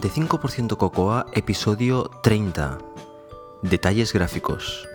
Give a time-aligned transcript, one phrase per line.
[0.00, 2.78] 85% Cocoa, episodio 30.
[3.62, 4.88] Detalles gráficos.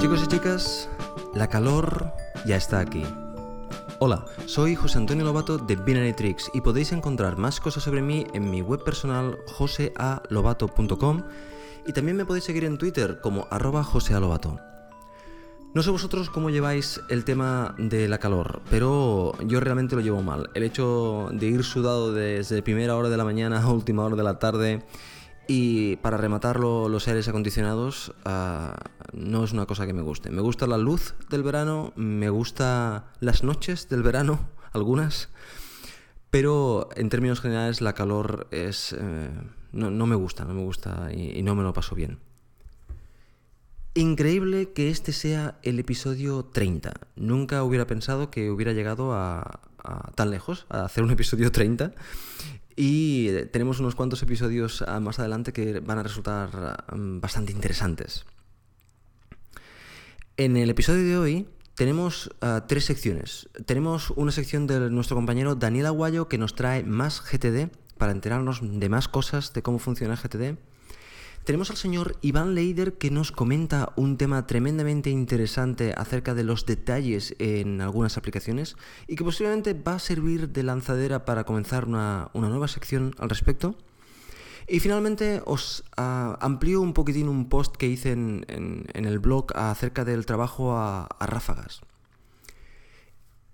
[0.00, 0.88] Chicos y chicas,
[1.34, 2.12] la calor
[2.44, 3.04] ya está aquí.
[4.00, 8.26] Hola, soy José Antonio Lobato de Binary Tricks y podéis encontrar más cosas sobre mí
[8.32, 11.22] en mi web personal josealobato.com
[11.90, 14.60] y también me podéis seguir en Twitter como arroba josealobato.
[15.74, 20.22] No sé vosotros cómo lleváis el tema de la calor, pero yo realmente lo llevo
[20.22, 20.50] mal.
[20.54, 24.22] El hecho de ir sudado desde primera hora de la mañana a última hora de
[24.22, 24.84] la tarde
[25.48, 28.76] y para rematarlo los aires acondicionados ah,
[29.12, 30.30] no es una cosa que me guste.
[30.30, 35.28] Me gusta la luz del verano, me gusta las noches del verano, algunas,
[36.30, 38.92] pero en términos generales la calor es...
[38.92, 39.30] Eh,
[39.72, 42.18] no, me gusta, no me gusta y, no me lo paso bien.
[43.94, 46.92] Increíble que este sea el episodio 30.
[47.16, 49.60] Nunca hubiera pensado que hubiera llegado a,
[50.14, 51.92] tan lejos, a hacer un episodio 30.
[52.76, 58.24] Y tenemos unos cuantos episodios ah, más adelante que van a resultar mm, bastante interesantes.
[60.36, 63.48] En el episodio de hoy tenemos ah, tres secciones.
[63.66, 68.60] Tenemos una sección de nuestro compañero Daniel Aguayo que nos trae más GTD para enterarnos
[68.62, 70.56] de más cosas de cómo funciona GTD.
[71.44, 76.64] Tenemos al señor Iván Leider que nos comenta un tema tremendamente interesante acerca de los
[76.64, 78.76] detalles en algunas aplicaciones
[79.06, 83.76] y que posiblemente va a servir de lanzadera para comenzar una, nueva sección al respecto.
[84.66, 90.24] Y finalmente os amplío un poquitín un post que hice en, el blog acerca del
[90.24, 91.82] trabajo a ráfagas.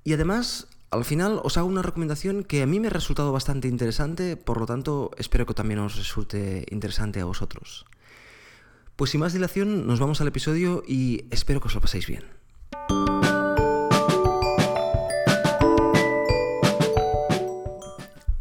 [0.05, 3.69] Y además al final os hago una recomendación que a mí me ha resultado bastante
[3.69, 7.84] interesante, por lo tanto espero que también os resulte interesante a vosotros.
[8.96, 12.24] Pues sin más dilación, nos vamos al episodio y espero que os lo paséis bien.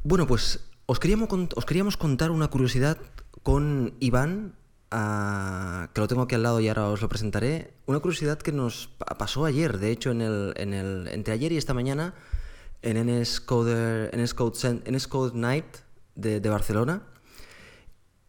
[0.04, 2.98] Bueno, pues os queríamos, os queríamos contar una curiosidad
[3.44, 4.54] con Iván,
[4.92, 7.74] que lo tengo aquí al lado y ahora os lo presentaré.
[7.86, 12.14] Una curiosidad que nos pasó ayer, de hecho, en el, entre ayer y esta mañana,
[12.86, 14.12] en NSCode,
[15.34, 15.66] Night
[16.16, 17.02] de, Barcelona.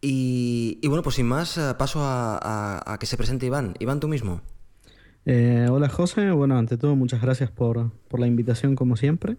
[0.01, 3.75] Y, bueno, pues sin más, eh, paso a, que se presente Iván.
[3.79, 4.41] Iván, tú mismo.
[5.25, 9.37] Eh, hola José, bueno, ante todo muchas gracias por, la invitación como siempre.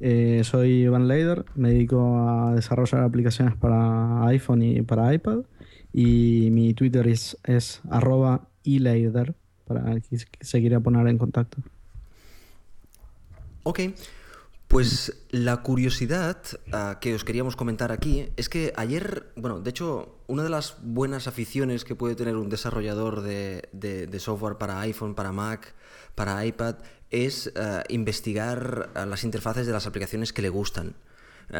[0.00, 5.40] Eh, soy Iván Leider, me dedico a desarrollar aplicaciones para iPhone y para iPad
[5.92, 9.34] y mi Twitter es, es arroba eleider
[9.66, 11.58] para el que se quiera poner en contacto.
[13.62, 13.80] Ok,
[14.70, 16.36] pues la curiosidad
[16.72, 20.76] ah, que os queríamos comentar aquí es que ayer, bueno, de hecho, una de las
[20.80, 25.74] buenas aficiones que puede tener un desarrollador de, software para iPhone, para Mac,
[26.14, 26.76] para iPad,
[27.10, 30.94] es ah, investigar ah, las interfaces de las aplicaciones que le gustan.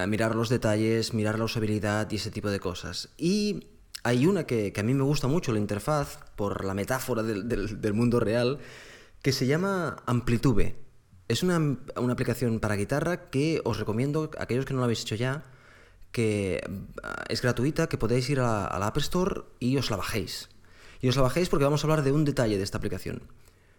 [0.07, 3.09] mirar los detalles, mirar la usabilidad y ese tipo de cosas.
[3.19, 3.67] Y
[4.05, 7.93] hay una que, a mí me gusta mucho, la interfaz, por la metáfora del, del
[7.93, 8.61] mundo real,
[9.21, 10.90] que se llama Amplitude.
[11.31, 11.79] Es una,
[12.11, 15.45] aplicación para guitarra que os recomiendo, aquellos que no lo habéis hecho ya,
[16.11, 16.61] que
[17.05, 20.49] ah, es gratuita, que podéis ir a, la App Store y os la bajéis.
[21.01, 23.23] Y os la bajéis porque vamos a hablar de un detalle de esta aplicación.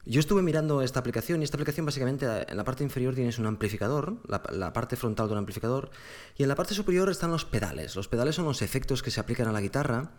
[0.06, 3.46] Yo estuve mirando esta aplicación y esta aplicación básicamente en la parte inferior tienes un
[3.46, 5.92] amplificador, la, parte frontal de un amplificador,
[6.38, 7.98] y en la parte superior están los pedales.
[7.98, 10.12] Los pedales son los efectos que se aplican a la guitarra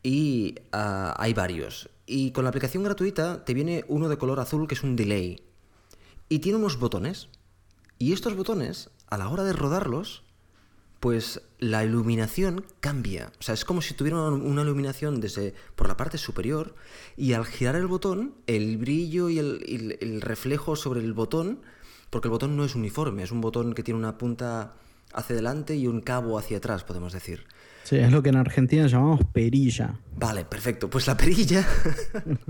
[0.00, 1.90] y ah, hay varios.
[2.06, 5.48] Y con la aplicación gratuita te viene uno de color azul que es un delay
[6.32, 7.28] y tiene unos botones.
[7.98, 10.22] Y estos botones, a la hora de rodarlos,
[10.98, 13.32] pues la iluminación cambia.
[13.38, 16.74] O sea, es como si tuviera una iluminación desde por la parte superior
[17.18, 21.60] y al girar el botón, el brillo y el, reflejo sobre el botón,
[22.08, 24.72] porque el botón no es uniforme, es un botón que tiene una punta
[25.12, 27.44] hacia adelante y un cabo hacia atrás, podemos decir.
[27.84, 30.00] Sí, es lo que en Argentina llamamos perilla.
[30.16, 30.88] Vale, perfecto.
[30.88, 31.66] Pues la perilla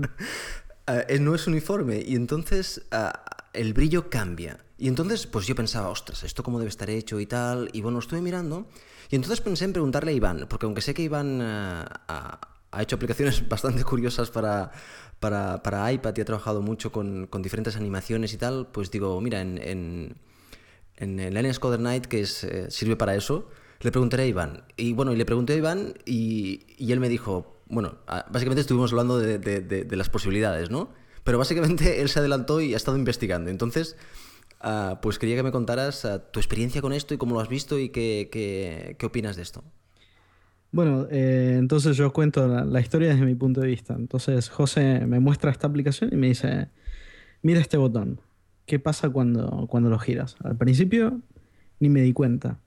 [0.87, 3.09] eh, no es uniforme y entonces eh,
[3.53, 4.59] el brillo cambia.
[4.77, 7.69] Y entonces, pues yo pensaba, ostras, ¿esto cómo debe estar hecho y tal?
[7.73, 8.67] Y bueno, estuve mirando.
[9.09, 12.95] Y entonces pensé en preguntarle a Iván, porque aunque sé que Iván eh, ha, hecho
[12.95, 14.71] aplicaciones bastante curiosas para,
[15.19, 19.59] para, iPad y ha trabajado mucho con, diferentes animaciones y tal, pues digo, mira, en,
[19.61, 20.15] en,
[20.97, 23.49] en el NSCoder Night, que es, eh, sirve para eso,
[23.81, 24.63] le preguntaré a Iván.
[24.75, 28.61] Y bueno, y le pregunté a Iván y, y él me dijo, bueno, ah, básicamente
[28.61, 30.89] estuvimos hablando de, de, de las posibilidades, ¿no?
[31.23, 33.49] Pero básicamente él se adelantó y ha estado investigando.
[33.49, 33.97] Entonces,
[34.61, 37.49] ah, pues quería que me contaras ah, tu experiencia con esto y cómo lo has
[37.49, 39.63] visto y qué, qué, opinas de esto.
[40.71, 43.93] Bueno, eh, entonces yo cuento la, historia desde mi punto de vista.
[43.93, 46.69] Entonces José me muestra esta aplicación y me dice,
[47.43, 48.21] mira este botón,
[48.65, 50.35] ¿qué pasa cuando, cuando lo giras?
[50.43, 51.21] Al principio
[51.79, 52.59] ni me di cuenta.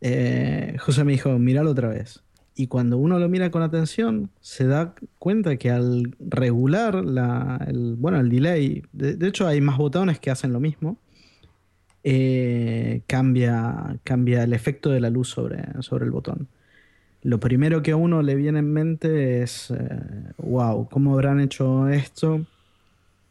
[0.00, 2.22] Eh, José me dijo, míralo otra vez.
[2.58, 7.96] Y cuando uno lo mira con atención, se da cuenta que al regular la, el,
[7.96, 10.96] bueno, el delay, de, hecho hay más botones que hacen lo mismo,
[12.02, 16.48] eh, cambia, cambia el efecto de la luz sobre, sobre el botón.
[17.22, 19.70] Lo primero que a uno le viene en mente es,
[20.38, 22.46] wow, eh, ¿cómo habrán hecho esto?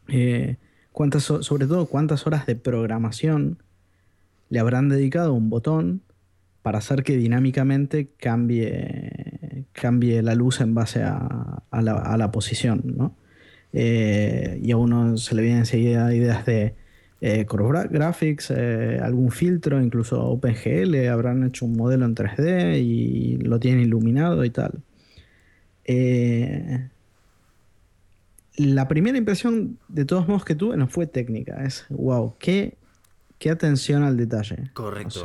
[0.06, 0.54] Eh,
[0.92, 3.58] cuántas, sobre todo, cuántas horas de programación
[4.50, 6.02] le habrán dedicado a un botón
[6.66, 12.82] para hacer que dinámicamente cambie, cambie la luz en base a, la, posición.
[12.86, 13.14] ¿no?
[13.72, 16.74] Eh, y a uno se le vienen enseguida ideas de
[17.20, 23.60] eh, Graphics, eh, algún filtro, incluso OpenGL, habrán hecho un modelo en 3D y lo
[23.60, 24.82] tienen iluminado y tal.
[25.84, 26.88] Eh,
[28.56, 32.76] la primera impresión, de todos modos, que tuve no fue técnica, es wow, qué
[33.38, 34.70] qué atención al detalle.
[34.72, 35.22] Correcto.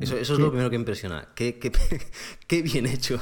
[0.00, 1.28] eso, es lo primero que impresiona.
[1.34, 3.20] Qué, bien hecho.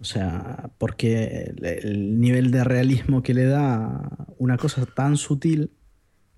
[0.00, 5.70] O sea, porque el, nivel de realismo que le da una cosa tan sutil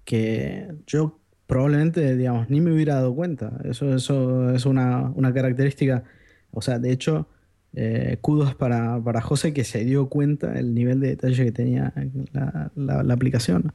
[0.05, 3.59] que yo probablemente, digamos, ni me hubiera dado cuenta.
[3.65, 6.05] Eso, eso es una, característica.
[6.51, 7.29] O sea, de hecho,
[7.75, 11.93] eh, kudos para, para, José que se dio cuenta el nivel de detalle que tenía
[12.33, 13.73] la, la aplicación.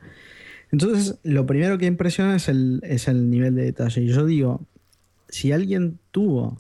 [0.74, 4.02] Entonces, lo primero que impresiona es el, nivel de detalle.
[4.02, 4.66] Y yo digo,
[5.30, 6.58] si alguien tuvo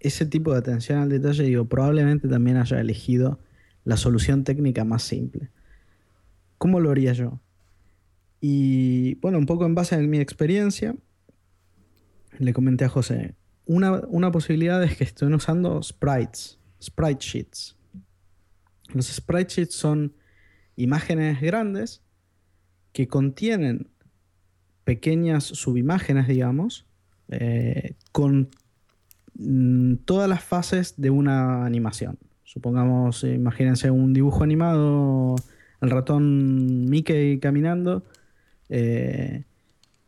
[0.00, 3.38] ese tipo de atención al detalle, digo, probablemente también haya elegido
[3.84, 5.48] la solución técnica más simple.
[6.58, 7.38] ¿Cómo lo haría yo?
[8.40, 10.96] Y bueno, un poco en base a mi experiencia,
[12.40, 17.76] le comenté a José, una, una posibilidad es que estén usando sprites, sprite sheets.
[18.92, 20.14] Los sprite sheets son
[20.74, 22.03] imágenes grandes
[22.94, 23.88] que contienen
[24.84, 26.86] pequeñas subimágenes, digamos,
[27.28, 28.48] eh, con
[29.34, 32.18] mm, todas las fases de una animación.
[32.44, 35.34] Supongamos, imagínense un dibujo animado,
[35.80, 38.04] el ratón Mickey caminando.
[38.68, 39.42] Eh,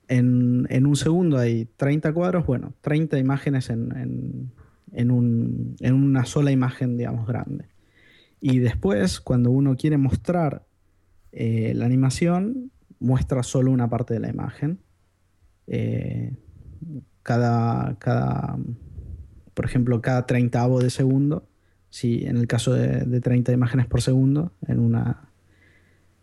[0.09, 4.53] en, un segundo hay 30 cuadros, bueno, 30 imágenes en,
[4.93, 7.65] en una sola imagen, digamos, grande.
[8.41, 10.67] Y después, cuando uno quiere mostrar
[11.39, 12.71] eh, la animación,
[13.01, 14.81] muestra solo una parte de la imagen.
[15.67, 16.35] Eh,
[17.23, 18.57] cada, cada,
[19.55, 21.49] por ejemplo, cada treintavo de segundo,
[21.91, 25.31] si en el caso de, de 30 imágenes por segundo, en una,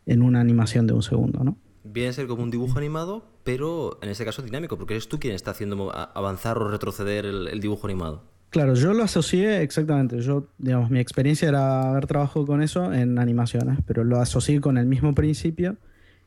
[0.05, 1.57] en una animación de un segundo, ¿no?
[1.83, 5.19] Viene a ser como un dibujo animado, pero en este caso dinámico, porque eres tú
[5.19, 8.23] quien está haciendo avanzar o retroceder el, dibujo animado.
[8.49, 10.21] Claro, yo lo asocié exactamente.
[10.21, 14.77] Yo, digamos, mi experiencia era haber trabajado con eso en animaciones, pero lo asocié con
[14.77, 15.75] el mismo principio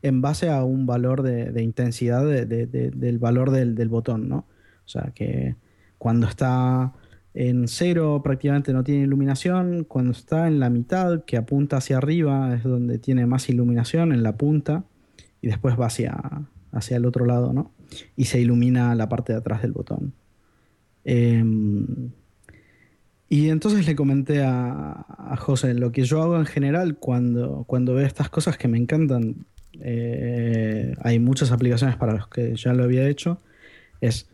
[0.01, 4.45] en base a un valor de, intensidad del valor del, botón, ¿no?
[4.85, 5.55] O sea, que
[5.97, 6.93] cuando está
[7.33, 12.55] en cero prácticamente no tiene iluminación, cuando está en la mitad, que apunta hacia arriba,
[12.55, 14.85] es donde tiene más iluminación, en la punta,
[15.41, 16.17] y después va hacia,
[16.71, 17.71] hacia el otro lado, ¿no?
[18.15, 20.13] Y se ilumina la parte de atrás del botón.
[21.03, 22.11] Em,
[23.29, 27.93] y entonces le comenté a, a, José, lo que yo hago en general cuando, cuando
[27.93, 29.45] veo estas cosas que me encantan,
[29.81, 33.39] eh, hay muchas aplicaciones para los que ya lo había hecho,
[34.01, 34.29] es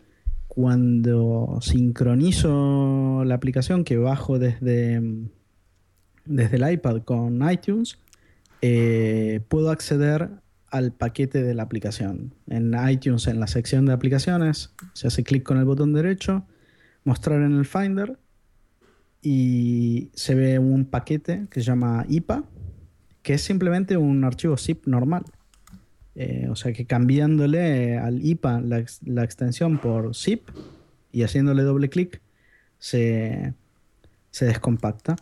[0.48, 5.02] cuando sincronizo la aplicación que bajo desde,
[6.26, 7.98] desde el iPad con iTunes,
[8.62, 10.30] eh, puedo acceder
[10.70, 12.34] al paquete de la aplicación.
[12.48, 16.46] En iTunes, en la sección de aplicaciones, se hace clic con el botón derecho,
[17.04, 18.18] mostrar en el Finder
[19.22, 22.44] y se ve un paquete que se llama IPA,
[23.24, 25.24] que es simplemente un archivo zip normal.
[26.16, 30.48] Eh, o sea que cambiándole al IPA la, extensión por zip
[31.12, 32.22] y haciéndole doble clic
[32.78, 33.54] se,
[34.40, 35.16] descompacta.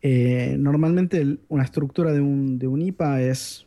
[0.00, 3.66] Eh, normalmente una estructura de un, de un, IPA es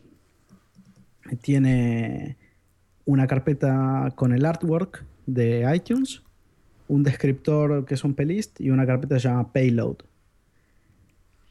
[1.42, 2.36] tiene
[3.04, 6.22] una carpeta con el artwork de iTunes,
[6.88, 9.98] un descriptor que es un playlist y una carpeta que se llama payload.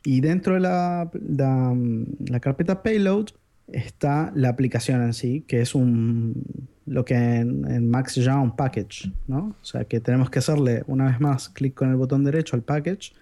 [0.03, 3.27] Y dentro de la, la, carpeta payload
[3.67, 6.43] está la aplicación en sí, que es un
[6.85, 9.55] lo que en, Mac se llama un package, ¿no?
[9.61, 12.63] O sea que tenemos que hacerle una vez más clic con el botón derecho al
[12.63, 13.13] package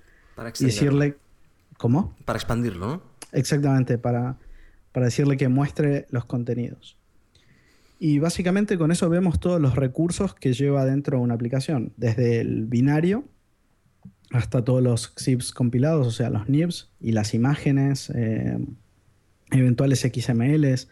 [0.59, 1.17] y decirle
[1.77, 2.15] ¿cómo?
[2.25, 3.01] Para expandirlo, ¿no?
[3.31, 4.37] Exactamente, para,
[4.91, 6.95] para decirle que muestre los contenidos.
[7.99, 12.65] Y básicamente con eso vemos todos los recursos que lleva dentro una aplicación, desde el
[12.65, 13.25] binario
[14.31, 18.57] hasta todos los zips compilados, o sea, los NIBs y las imágenes, eh,
[19.51, 20.89] eventuales XMLs,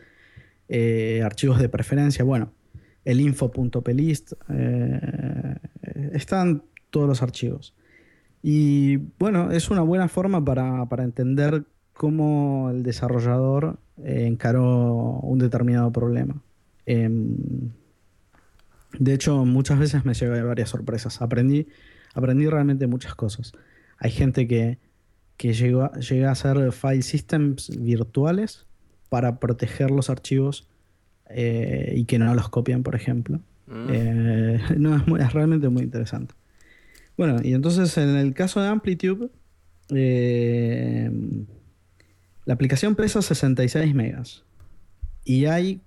[0.70, 2.52] eh, archivos de preferencia, bueno,
[3.04, 5.56] el info.plist, eh,
[6.14, 7.76] están todos los archivos.
[8.42, 15.92] Y bueno, es una buena forma para, para entender cómo el desarrollador encaró un determinado
[15.92, 16.42] problema.
[16.86, 17.36] Em,
[19.00, 21.22] de hecho, muchas veces me llevé varias sorpresas.
[21.22, 21.68] Aprendí,
[22.16, 23.52] aprendí realmente muchas cosas.
[24.00, 24.80] Hay gente que,
[25.38, 28.66] que llegó, llega a hacer file systems virtuales
[29.10, 30.68] para proteger los archivos
[31.30, 33.40] eh, y que no los copian, por ejemplo.
[33.68, 33.88] Mm.
[33.90, 36.34] Eh, no, es, realmente muy interesante.
[37.18, 39.30] Bueno, y entonces en el caso de Amplitude,
[39.90, 41.12] eh,
[42.46, 44.44] la aplicación pesa 66 megas
[45.24, 45.82] y hay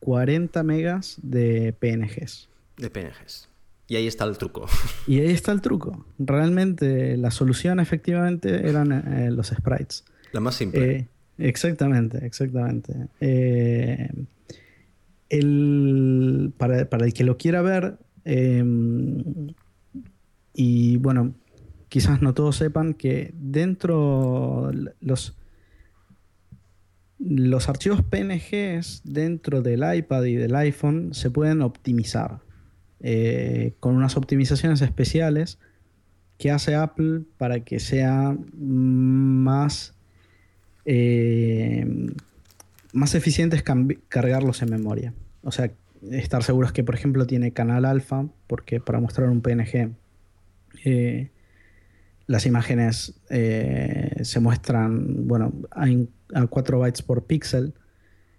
[0.00, 2.48] 40 megas de PNGs.
[2.76, 3.48] De PNGs.
[3.88, 4.66] Y ahí está el truco.
[5.06, 6.04] Y ahí está el truco.
[6.18, 10.04] Realmente la solución efectivamente eran eh, los sprites.
[10.32, 10.90] La más simple.
[10.90, 13.08] Eh, exactamente, exactamente.
[13.20, 14.10] Eh,
[15.30, 19.54] el, para, para, el que lo quiera ver, em,
[20.52, 21.34] y bueno,
[21.88, 25.34] quizás no todos sepan que dentro los
[27.20, 32.42] los archivos PNGs dentro del iPad y del iPhone se pueden optimizar
[33.00, 35.58] eh, con unas optimizaciones especiales
[36.36, 39.94] que hace Apple para que sea más,
[40.84, 41.86] eh,
[42.92, 43.62] más eficientes
[44.08, 45.14] cargarlos en memoria.
[45.42, 45.70] O sea,
[46.10, 49.90] estar seguros que, por ejemplo, tiene canal alfa, porque para mostrar un PNG
[50.84, 51.30] eh,
[52.26, 57.74] las imágenes se muestran, bueno, a 4 bytes por píxel.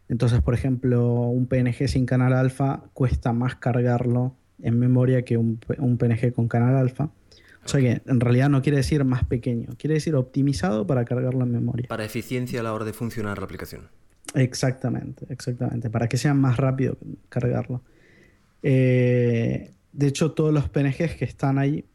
[0.10, 5.58] Entonces, por ejemplo, un PNG sin canal alfa cuesta más cargarlo en memoria que un,
[5.58, 7.12] PNG con canal alfa.
[7.66, 11.44] O sea que en realidad no quiere decir más pequeño, quiere decir optimizado para cargarlo
[11.44, 11.88] en memoria.
[11.88, 13.90] Para eficiencia a la hora de funcionar la aplicación.
[14.34, 15.90] Exactamente, exactamente.
[15.90, 16.98] Para que sea más rápido
[17.30, 17.82] cargarlo.
[18.64, 21.86] Eh, de hecho, todos los PNGs que están ahí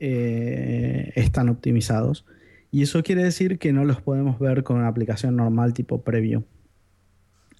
[0.00, 2.24] eh, están optimizados.
[2.70, 6.44] Y eso quiere decir que no los podemos ver con una aplicación normal tipo preview.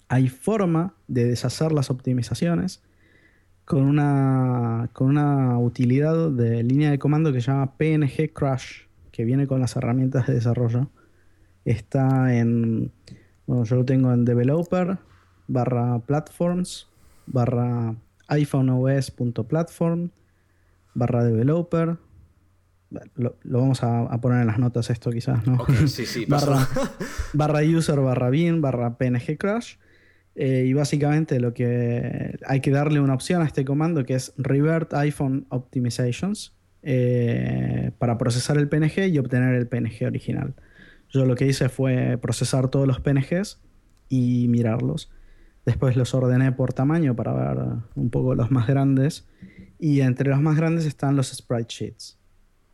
[0.07, 2.81] Hay forma de deshacer las optimizaciones
[3.69, 9.25] con una, con una utilidad de línea de comando que se llama PNG Crash, que
[9.25, 10.89] viene con las herramientas de desarrollo.
[11.65, 12.91] Está en,
[13.45, 14.97] bueno, yo lo tengo en developer
[15.47, 16.87] barra platforms
[17.27, 17.93] barra
[18.29, 20.09] iPhoneOS.platform
[20.95, 21.97] barra developer
[23.13, 25.63] lo, vamos a, poner en las notas esto quizás, ¿no?
[25.85, 26.67] sí, sí, barra,
[27.33, 29.75] barra, user, barra bin, barra png crash.
[30.41, 34.33] Eh, y básicamente lo que hay que darle una opción a este comando que es
[34.37, 40.53] revert iPhone optimizations eh, para procesar el PNG y obtener el PNG original.
[41.09, 43.59] Yo lo que hice fue procesar todos los PNGs
[44.07, 45.11] y mirarlos.
[45.65, 47.57] Después los ordené por tamaño para ver
[47.95, 49.27] un poco los más grandes.
[49.77, 52.17] Y entre los más grandes están los sprite sheets.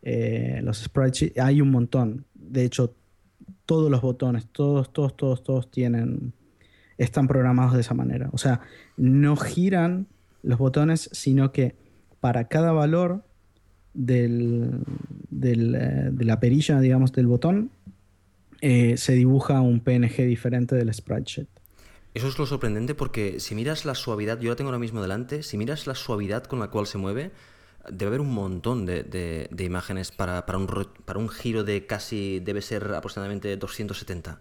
[0.02, 2.26] Eh, los sprites, hay un montón.
[2.32, 2.94] De hecho,
[3.64, 6.32] todos los botones, todos, todos, todos, todos tienen,
[6.98, 8.28] están programados de esa manera.
[8.32, 8.60] O sea,
[8.96, 10.06] no giran
[10.42, 11.74] los botones, sino que
[12.20, 13.24] para cada valor
[13.94, 14.80] del,
[15.42, 17.70] eh, de la perilla, digamos, del botón,
[18.60, 21.48] eh, se dibuja un PNG diferente del sprite sheet.
[22.14, 25.42] Eso es lo sorprendente porque si miras la suavidad, yo la tengo ahora mismo delante,
[25.42, 27.30] si miras la suavidad con la cual se mueve,
[27.90, 30.66] debe haber un montón de, imágenes para, un,
[31.04, 34.40] para un giro de casi, debe ser aproximadamente 270.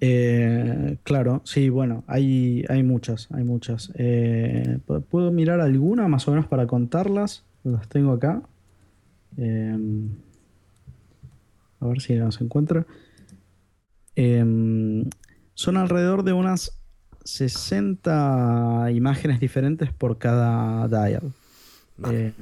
[0.00, 3.92] Eh, claro, sí, bueno, hay, hay muchas, hay muchas.
[3.96, 4.78] Eh,
[5.10, 7.44] ¿Puedo mirar alguna más o menos para contarlas?
[7.64, 8.42] Las tengo acá.
[9.36, 10.08] Em,
[11.80, 12.86] a ver si las encuentro.
[14.16, 15.04] Em,
[15.54, 16.78] son alrededor de unas
[17.24, 21.32] 60 imágenes diferentes por cada dial.
[22.10, 22.32] Eh,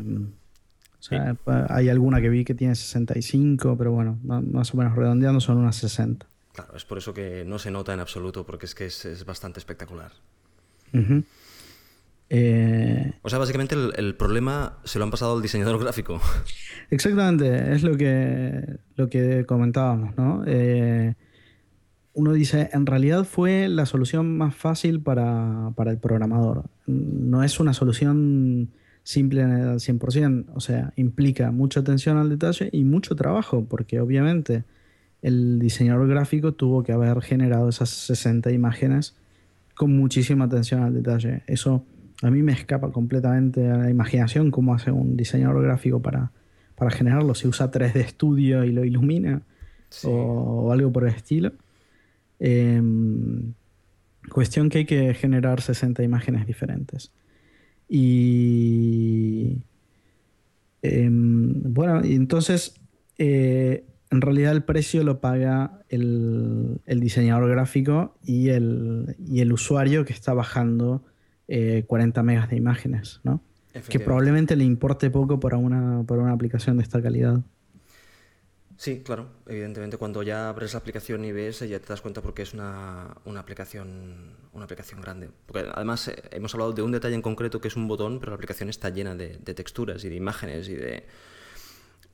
[1.68, 5.76] hay alguna que vi que tiene 65, pero bueno, más o menos redondeando son unas
[5.76, 6.26] 60.
[6.58, 9.60] Claro, es por eso que no se nota en absoluto, porque es que es, bastante
[9.60, 10.10] espectacular.
[12.30, 16.20] Eh, o sea, básicamente el, problema se lo han pasado al diseñador gráfico.
[16.90, 20.42] Exactamente, es lo que, lo que comentábamos, ¿no?
[20.48, 21.14] Eh,
[22.14, 26.64] uno dice, en realidad fue la solución más fácil para, para el programador.
[26.86, 28.72] No es una solución
[29.04, 34.64] simple al 100%, o sea, implica mucha atención al detalle y mucho trabajo, porque obviamente
[35.22, 39.16] el diseñador gráfico tuvo que haber generado esas 60 imágenes
[39.74, 41.42] con muchísima atención al detalle.
[41.46, 41.84] Eso
[42.22, 46.32] a mí me escapa completamente a la imaginación cómo hace un diseñador gráfico para,
[46.74, 49.42] para generarlo, si usa 3D Studio y lo ilumina
[50.04, 51.52] o, algo por el estilo.
[52.40, 53.54] Em,
[54.30, 57.10] cuestión que hay que generar 60 imágenes diferentes.
[57.88, 59.58] Y
[60.82, 62.74] em, bueno, y entonces
[63.16, 70.12] eh, en realidad el precio lo paga el, diseñador gráfico y el, el, usuario que
[70.12, 71.04] está bajando
[71.46, 73.42] 40 eh, megas de imágenes, ¿no?
[73.88, 77.40] Que probablemente le importe poco para una, para una aplicación de esta calidad.
[78.76, 82.42] Sí, claro, evidentemente cuando ya abres la aplicación y ves, ya te das cuenta porque
[82.42, 85.30] es una, una aplicación una aplicación grande.
[85.46, 88.30] Porque además eh, hemos hablado de un detalle en concreto que es un botón, pero
[88.30, 91.06] la aplicación está llena de, texturas y de imágenes y de,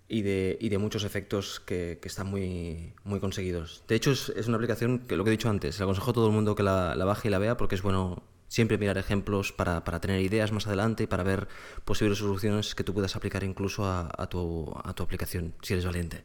[0.08, 3.84] y de, y de muchos efectos que, que, están muy, muy conseguidos.
[3.88, 6.14] De hecho, es, es, una aplicación que lo que he dicho antes, le aconsejo a
[6.14, 8.98] todo el mundo que la, la baje y la vea porque es bueno siempre mirar
[8.98, 11.48] ejemplos para, para, tener ideas más adelante y para ver
[11.84, 16.24] posibles soluciones que tú puedas aplicar incluso a, tu, a tu, aplicación, si eres valiente.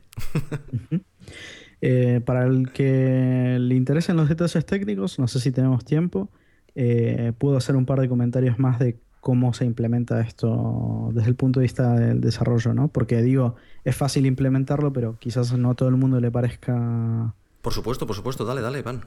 [1.81, 6.29] Eh, para el que le interesen los detalles técnicos, no sé si tenemos tiempo,
[6.75, 11.35] eh, puedo hacer un par de comentarios más de cómo se implementa esto desde el
[11.35, 12.87] punto de vista del desarrollo, ¿no?
[12.87, 17.33] Porque digo, es fácil implementarlo, pero quizás no a todo el mundo le parezca...
[17.61, 19.01] Por supuesto, por supuesto, dale, dale, Pan.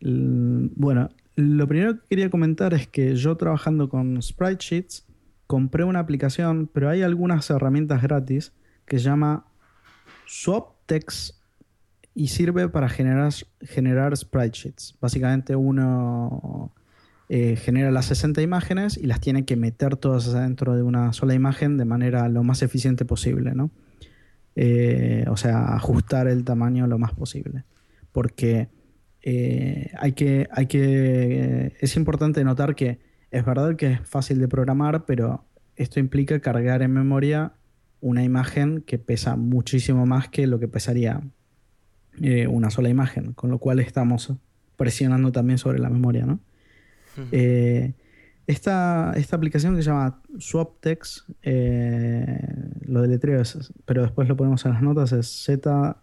[0.00, 5.06] Bueno, lo primero que quería comentar es que yo trabajando con Sprite Sheets
[5.46, 8.52] compré una aplicación, pero hay algunas herramientas gratis
[8.86, 9.46] que se llama
[10.26, 11.40] SwapText
[12.14, 14.96] y sirve para generar, generar sprite sheets.
[15.00, 16.72] Básicamente uno
[17.32, 21.32] eh, genera las 60 imágenes y las tiene que meter todas dentro de una sola
[21.32, 23.70] imagen de manera lo más eficiente posible, ¿no?
[24.56, 27.62] Eh, o sea, ajustar el tamaño lo más posible.
[28.10, 28.68] Porque
[29.22, 32.98] eh, hay que, hay que, es importante notar que
[33.30, 35.44] es verdad que es fácil de programar, pero
[35.76, 37.52] esto implica cargar en memoria
[38.00, 41.20] una imagen que pesa muchísimo más que lo que pesaría
[42.48, 44.34] una sola imagen, con lo cual estamos
[44.76, 46.26] presionando también sobre la memoria.
[46.26, 46.40] ¿no?
[47.32, 47.92] Eh,
[48.46, 51.28] esta, esta, aplicación que se llama SwapText,
[52.86, 55.96] lo deletreo, es, pero después lo ponemos en las notas, es Z-W-O-P-T-E-X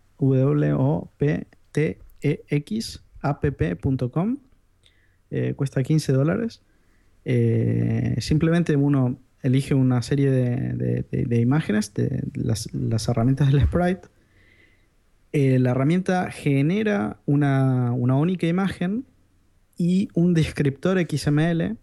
[3.21, 4.37] app.com.
[5.29, 6.61] Eh, cuesta 15 dólares.
[7.25, 12.69] Eh, simplemente uno elige una serie de, imágenes, de las,
[13.09, 14.07] herramientas del sprite.
[15.33, 19.05] Eh, la herramienta genera una, única imagen
[19.77, 21.77] y un descriptor XML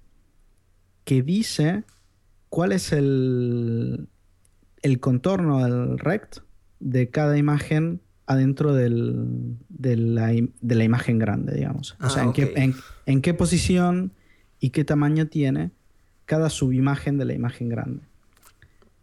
[1.05, 1.85] que dice
[2.49, 4.09] cuál es el,
[4.83, 6.39] el contorno del rect
[6.81, 11.97] de cada imagen adentro del, de, la, de, la, imagen grande, digamos.
[12.01, 12.75] o sea, ah, en, qué,
[13.07, 14.13] en, qué, posición
[14.61, 15.71] y qué tamaño tiene
[16.25, 18.03] cada subimagen de la imagen grande.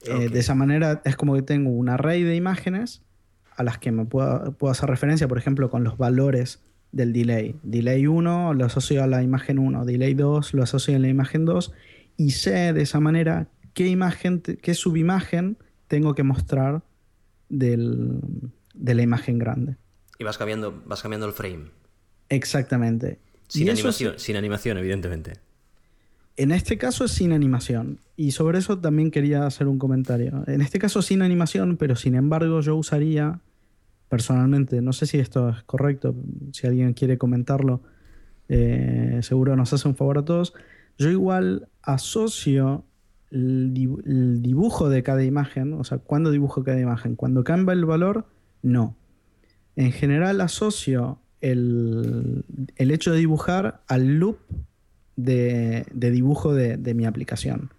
[0.04, 3.04] Eh, de esa manera es como que tengo un array de imágenes
[3.56, 6.60] a las que me puedo, puedo, hacer referencia, por ejemplo, con los valores
[6.92, 7.56] del delay.
[7.64, 11.46] Delay 1 lo asocio a la imagen 1, delay 2 lo asocio a la imagen
[11.46, 11.74] 2
[12.18, 16.84] y sé de esa manera qué imagen, qué subimagen tengo que mostrar
[17.50, 18.20] del,
[18.74, 19.76] de la imagen grande.
[20.20, 21.72] Y vas cambiando, vas cambiando el frame.
[22.30, 23.20] Exactamente.
[23.48, 25.34] Sin, animación, sin animación, evidentemente.
[26.38, 28.00] En este caso es sin animación.
[28.16, 30.44] Y sobre eso también quería hacer un comentario.
[30.48, 33.42] En este caso sin animación, pero sin embargo yo usaría
[34.12, 36.14] personalmente, no sé si esto es correcto,
[36.52, 37.82] si alguien quiere comentarlo,
[38.50, 40.54] eh, seguro nos hace un favor a todos.
[40.98, 42.84] Yo igual asocio
[43.32, 48.26] el dibujo de cada imagen, o sea, cuando dibujo cada imagen, cuando cambia el valor,
[48.62, 48.98] no.
[49.78, 52.44] En general asocio el,
[52.76, 54.40] hecho de dibujar al loop
[55.16, 57.72] de, dibujo de, mi aplicación.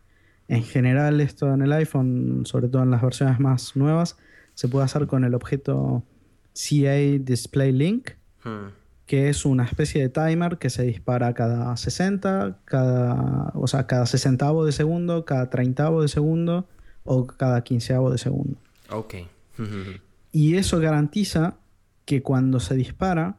[0.48, 4.16] En general esto en el iPhone, sobre todo en las versiones más nuevas,
[4.54, 6.06] se puede hacer con el objeto
[6.54, 8.10] CA Display Link,
[8.44, 8.68] hmm.
[9.06, 14.06] que es una especie de timer que se dispara cada 60, cada, o sea, cada
[14.06, 16.66] 60 de segundo, cada 30 de segundo
[17.04, 18.58] o cada 15 de segundo.
[18.90, 19.14] Ok.
[20.34, 21.58] Y eso garantiza
[22.06, 23.36] que cuando se dispara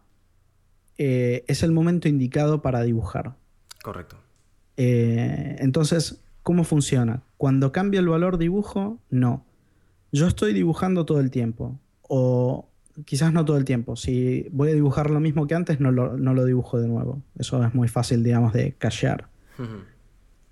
[0.97, 3.35] eh, es el momento indicado para dibujar.
[3.81, 4.17] Correcto.
[4.77, 7.23] Eh, entonces, ¿cómo funciona?
[7.37, 9.45] Cuando cambia el valor dibujo, no.
[10.11, 11.79] Yo estoy dibujando todo el tiempo.
[12.03, 12.69] O
[13.05, 13.95] quizás no todo el tiempo.
[13.95, 17.21] Si voy a dibujar lo mismo que antes, no lo, dibujo de nuevo.
[17.37, 19.27] Eso es muy fácil, digamos, de cachear.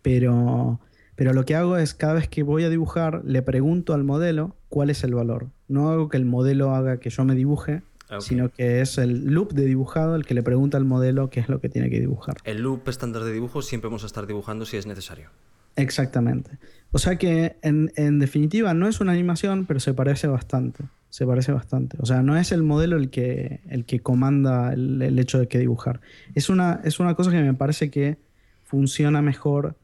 [0.02, 0.80] Pero
[1.22, 4.56] pero lo que hago es, cada vez que voy a dibujar, le pregunto al modelo
[4.70, 5.50] cuál es el valor.
[5.68, 7.84] No hago que el modelo haga que yo me dibuje,
[8.22, 11.48] sino que es el loop de dibujado el que le pregunta al modelo qué es
[11.48, 12.38] lo que tiene que dibujar.
[12.44, 15.30] El loop estándar de dibujo siempre vamos a estar dibujando si es necesario.
[15.76, 16.58] Exactamente.
[16.92, 20.84] O sea que en, en, definitiva no es una animación, pero se parece bastante.
[21.10, 21.98] Se parece bastante.
[22.00, 25.48] O sea, no es el modelo el que, el que comanda el, el hecho de
[25.48, 26.02] que dibujar.
[26.36, 28.18] Es una, es una cosa que me parece que
[28.64, 29.76] funciona mejor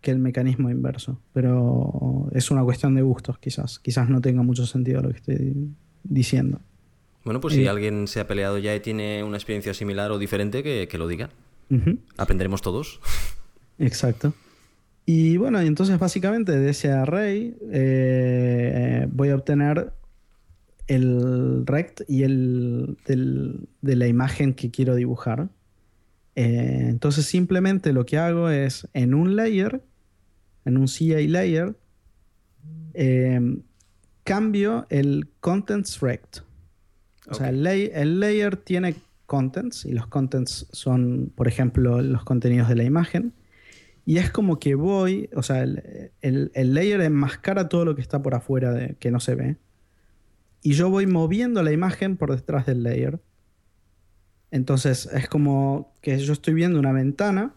[0.00, 1.18] que el mecanismo inverso.
[1.32, 3.78] Pero es una cuestión de gustos, quizás.
[3.78, 5.54] Quizás no tenga mucho sentido lo que estoy
[6.02, 6.60] diciendo.
[7.24, 10.18] Bueno, pues si eh, alguien se ha peleado ya y tiene una experiencia similar o
[10.18, 11.30] diferente, que, que lo diga.
[12.16, 13.00] Aprenderemos todos.
[13.78, 14.34] Exacto.
[15.06, 19.92] Y bueno, entonces básicamente de ese array eh, voy a obtener
[20.86, 25.48] el rect y el de la imagen que quiero dibujar.
[26.36, 29.82] Eh, entonces simplemente lo que hago es en un layer,
[30.64, 31.76] en un CI layer,
[32.94, 33.58] eh,
[34.24, 36.38] cambio el contents rect.
[37.28, 42.68] O sea, el, el layer tiene contents y los contents son, por ejemplo, los contenidos
[42.68, 43.32] de la imagen.
[44.06, 48.22] Y es como que voy, o sea, el, el, layer enmascara todo lo que está
[48.22, 49.56] por afuera de, que no se ve.
[50.62, 53.20] Y yo voy moviendo la imagen por detrás del layer.
[54.50, 57.54] Entonces es como que yo estoy viendo una ventana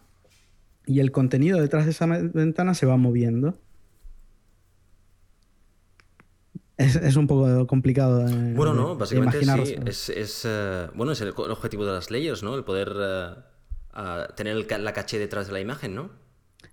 [0.86, 3.58] y el contenido detrás de esa ventana se va moviendo.
[6.78, 8.24] Es, un poco complicado.
[8.24, 9.76] De, bueno, no, básicamente sí.
[10.14, 12.54] Es, eh, bueno, es el, objetivo de las layers, ¿no?
[12.54, 16.27] El poder eh, tener la caché detrás de la imagen, ¿no?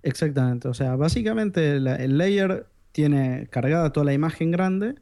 [0.05, 0.69] Exactamente.
[0.69, 4.95] O sea, básicamente el layer tiene cargada toda la imagen grande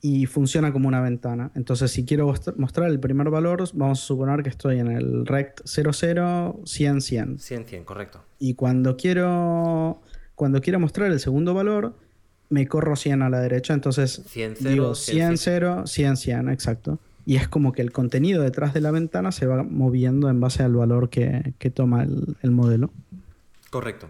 [0.00, 1.50] y funciona como una ventana.
[1.54, 5.60] Entonces, si quiero mostrar el primer valor, vamos a suponer que estoy en el rect
[5.66, 7.38] 00, 100, 100.
[7.38, 8.24] 100, 100, correcto.
[8.38, 10.00] Y cuando quiero,
[10.34, 11.94] cuando quiero mostrar el segundo valor,
[12.48, 16.98] me corro 100 a la derecha, entonces 100, 0, digo 100, 0, 100, 100, exacto.
[17.26, 20.62] Y es como que el contenido detrás de la ventana se va moviendo en base
[20.62, 22.90] al valor que, toma el, modelo.
[23.68, 24.08] Correcto.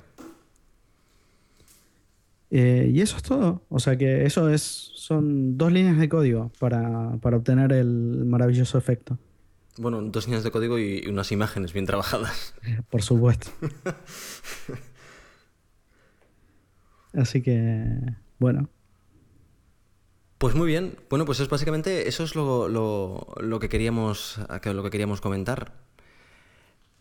[2.50, 3.62] Eh, y eso es todo.
[3.68, 8.78] O sea que eso es, son dos líneas de código para, para obtener el maravilloso
[8.78, 9.18] efecto.
[9.76, 12.54] Bueno, dos líneas de código y unas imágenes bien trabajadas.
[12.90, 13.50] Por supuesto.
[17.14, 17.86] Así que
[18.38, 18.68] bueno.
[20.38, 20.96] Pues muy bien.
[21.10, 25.72] Bueno, pues es básicamente eso es lo, lo, que queríamos lo que queríamos comentar.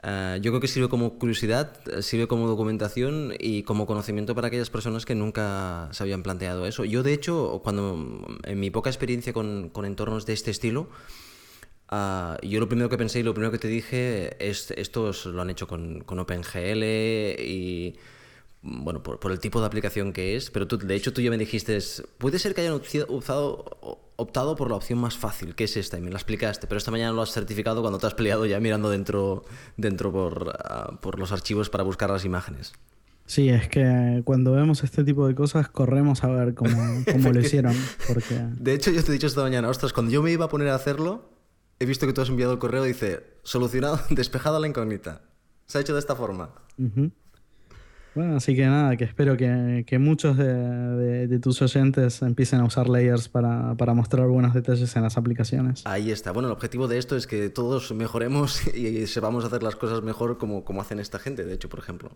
[0.04, 4.70] Eh, yo creo que sirve como curiosidad, sirve como documentación y como conocimiento para aquellas
[4.70, 6.86] personas que nunca se habían planteado eso.
[6.86, 10.90] Yo, de hecho, cuando en mi poca experiencia con, con entornos de este estilo,
[11.92, 15.42] uh, yo lo primero que pensé y lo primero que te dije es estos lo
[15.42, 17.96] han hecho con, con OpenGL y
[18.62, 21.30] bueno, por, por, el tipo de aplicación que es, pero tú, de hecho tú ya
[21.30, 21.78] me dijiste,
[22.18, 26.02] puede ser que hayan optado, optado por la opción más fácil, que es esta, y
[26.02, 28.90] me la explicaste, pero esta mañana lo has certificado cuando te has peleado ya mirando
[28.90, 29.46] dentro,
[29.78, 32.74] dentro por, uh, por los archivos para buscar las imágenes.
[33.26, 37.40] Sí, es que cuando vemos este tipo de cosas corremos a ver cómo, cómo lo
[37.40, 37.76] hicieron.
[38.08, 38.42] Porque...
[38.58, 40.70] De hecho, yo te he dicho esta mañana, ostras, cuando yo me iba a poner
[40.70, 41.30] a hacerlo,
[41.80, 45.22] he visto que tú has enviado el correo y dice, solucionado, despejado la incógnita.
[45.68, 46.52] Se ha hecho de esta forma.
[46.78, 47.10] Uh
[48.18, 53.30] bueno, así que nada, que espero que, muchos de, tus oyentes empiecen a usar layers
[53.30, 55.84] para, mostrar buenos detalles en las aplicaciones.
[55.86, 56.32] Ahí está.
[56.32, 60.38] Bueno, el objetivo de esto es que todos mejoremos y sepamos hacer las cosas mejor
[60.38, 62.12] como, como hacen esta gente, de hecho, por ejemplo.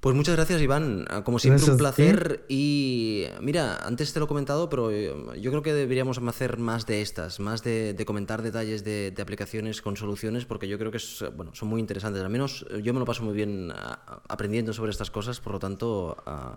[0.00, 1.06] Pues muchas gracias, Iván.
[1.10, 2.44] Ah, como siempre, un placer.
[2.48, 6.86] Y mira, antes te lo he comentado, pero eh, yo creo que deberíamos hacer más
[6.86, 10.98] de estas, más de, comentar detalles de, aplicaciones con soluciones, porque yo creo que
[11.34, 12.22] bueno, son muy interesantes.
[12.22, 15.58] Al menos yo me lo paso muy bien ah, aprendiendo sobre estas cosas, por lo
[15.58, 16.54] tanto, ah,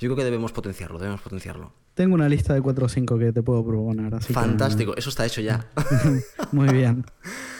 [0.00, 1.72] yo creo que debemos potenciarlo, debemos potenciarlo.
[1.94, 4.16] Tengo una lista de 4 o 5 que te puedo proponer.
[4.16, 5.68] Así Fantástico, eso está hecho ya.
[6.52, 7.04] muy bien.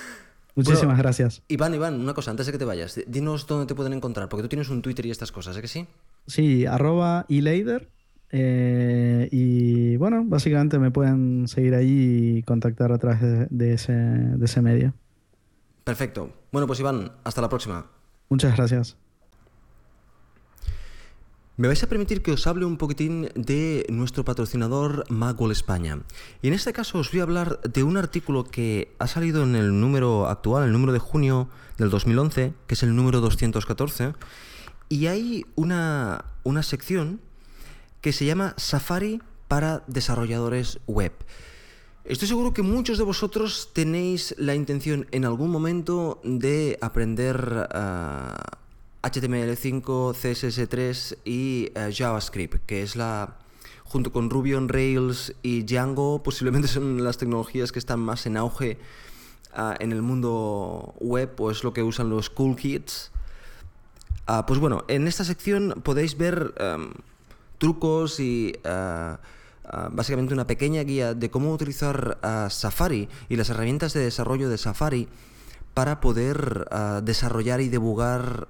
[0.55, 1.43] Muchísimas gracias.
[1.49, 4.43] Iván, Iván, una cosa, antes de que te vayas, dinos dónde te pueden encontrar, porque
[4.43, 5.87] tú tienes un Twitter y estas cosas, ¿eh que sí?
[6.27, 7.89] Sí, arroba eleider.
[8.33, 14.45] Eh, y bueno, básicamente me pueden seguir ahí y contactar a través de, ese, de
[14.45, 14.95] ese medio.
[15.85, 16.33] Perfecto.
[16.53, 17.91] Bueno, pues Iván, hasta la próxima.
[18.29, 18.97] Muchas gracias.
[21.61, 26.01] Me vais a permitir que os hable un poquitín de nuestro patrocinador Magwell España.
[26.41, 29.55] Y en este caso os voy a hablar de un artículo que ha salido en
[29.55, 34.15] el número actual, el número de junio del 2011, que es el número 214.
[34.89, 37.21] Y hay una, una sección
[38.01, 41.13] que se llama Safari para desarrolladores web.
[42.07, 48.60] Estoy seguro que muchos de vosotros tenéis la intención en algún momento de aprender uh,
[49.03, 49.83] HTML5,
[50.15, 53.39] CSS3 y eh, JavaScript, que es la,
[53.85, 58.37] junto con Ruby on Rails y Django, posiblemente son las tecnologías que están más en
[58.37, 58.79] auge
[59.55, 63.11] ah, en el mundo web, o es lo que usan los cool kids.
[64.27, 66.93] Ah, pues bueno, en esta sección podéis ver em,
[67.59, 69.19] trucos y ah,
[69.65, 72.19] ah, básicamente una pequeña guía de cómo utilizar
[72.51, 75.09] Safari y las herramientas de desarrollo de Safari
[75.75, 76.69] para poder
[77.03, 78.49] desarrollar y debugar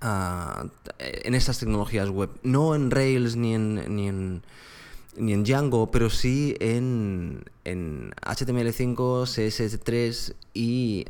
[0.00, 2.30] en estas tecnologías web.
[2.42, 11.04] No en Rails ni en, ni en, Django, pero sí en, en HTML5, CSS3 y,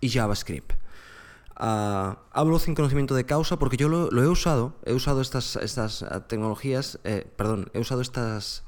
[0.00, 0.80] y JavaScript.
[1.62, 6.02] Ah, hablo sin conocimiento de causa porque yo lo, he usado, he usado estas, estas
[6.02, 8.64] ah, tecnologías, eh, perdón, he usado estas,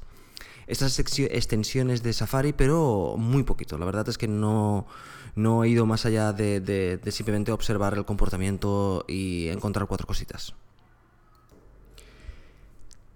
[0.67, 3.77] estas extensiones de Safari, pero muy poquito.
[3.77, 4.87] La verdad es que no,
[5.35, 10.53] no he ido más allá de, simplemente observar el comportamiento y encontrar cuatro cositas.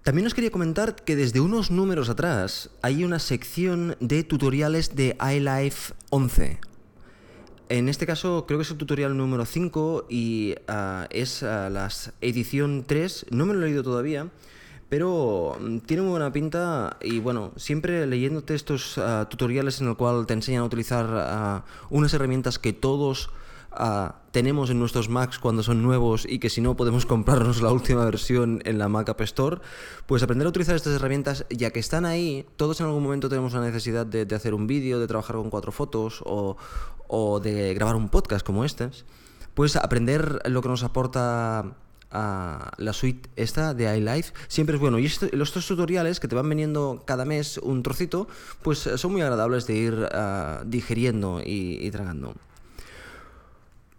[0.04, 5.18] También os quería comentar que desde unos números atrás hay una sección de tutoriales de
[5.36, 6.60] iLife 11.
[7.70, 11.90] En este caso creo que es el tutorial número 5 y ah, es uh, la
[12.22, 13.26] edición 3.
[13.32, 14.30] No me lo he leído todavía,
[14.89, 19.95] pero mm, tiene muy buena pinta y bueno, siempre leyéndote estos ah, tutoriales en el
[19.95, 23.30] cual te enseñan a utilizar unas herramientas que todos
[24.32, 28.06] tenemos en nuestros Macs cuando son nuevos y que si no podemos comprarnos la última
[28.06, 29.60] versión en la Mac App Store,
[30.06, 33.54] pues aprender a utilizar estas herramientas, ya que están ahí, todos en algún momento tenemos
[33.54, 38.10] la necesidad de, hacer un vídeo, de trabajar con cuatro fotos o, de grabar un
[38.10, 38.89] podcast como este,
[39.54, 41.76] pues aprender lo que nos aporta
[42.12, 45.00] la suite esta de iLife siempre es bueno.
[45.00, 48.28] Y los estos tutoriales que te van veniendo cada mes un trocito,
[48.62, 50.10] pues son muy agradables de ir
[50.65, 52.34] digeriendo y, y tragando.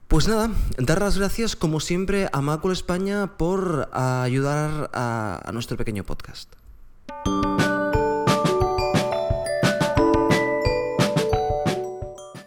[0.08, 6.02] Pues nada, dar las gracias como siempre a Macul España por ayudar a, nuestro pequeño
[6.02, 6.50] podcast.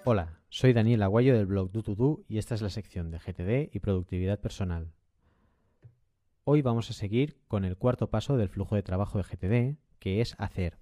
[0.06, 3.80] Hola, soy Daniel Aguayo del blog DuTuDu y esta es la sección de GTD y
[3.80, 4.92] productividad personal.
[6.44, 10.22] Hoy vamos a seguir con el cuarto paso del flujo de trabajo de GTD, que
[10.22, 10.80] es hacer.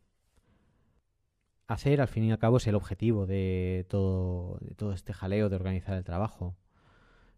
[1.68, 4.60] Hacer, al fin y al cabo, es el objetivo de todo,
[4.94, 6.58] este jaleo de organizar el trabajo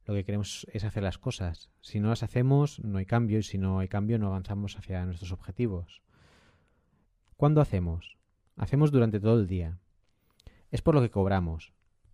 [0.06, 1.70] lo que queremos es hacer las cosas.
[1.80, 5.06] Si no las hacemos, no hay cambio y si no hay cambio, no avanzamos hacia
[5.06, 6.02] nuestros objetivos.
[7.38, 8.18] ¿Cuándo hacemos?
[8.58, 9.80] Hacemos durante todo el día.
[10.70, 11.74] Es por lo que cobramos.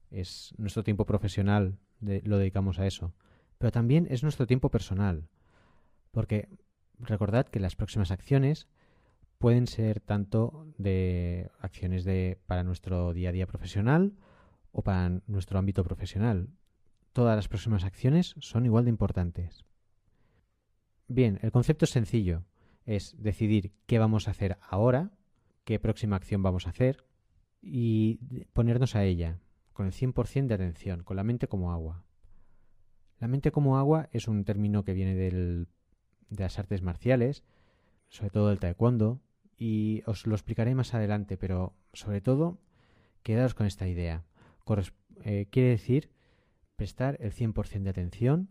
[0.09, 3.13] Es nuestro tiempo profesional, lo dedicamos a eso.
[3.57, 5.27] Pero también es nuestro tiempo personal.
[6.11, 6.49] Porque
[6.99, 8.67] recordad que las próximas acciones
[9.37, 14.13] pueden ser tanto de acciones de para nuestro día a día profesional
[14.71, 16.49] o para nuestro ámbito profesional
[17.17, 19.65] todas las próximas acciones son igual de importantes.
[21.07, 22.43] Bien, el concepto es sencillo.
[22.85, 25.09] Es decidir qué vamos a hacer ahora,
[25.63, 27.05] qué próxima acción vamos a hacer
[27.59, 29.39] y ponernos a ella
[29.73, 32.05] con el 100% de atención, con la mente como agua.
[33.19, 35.69] La mente como agua es un término que viene del,
[36.29, 37.43] de las artes marciales,
[38.09, 39.21] sobre todo del taekwondo,
[39.57, 42.59] y os lo explicaré más adelante, pero sobre todo,
[43.23, 44.23] quedaros con esta idea.
[45.23, 46.11] Eh, quiere decir
[46.75, 48.49] prestar el 100% de atención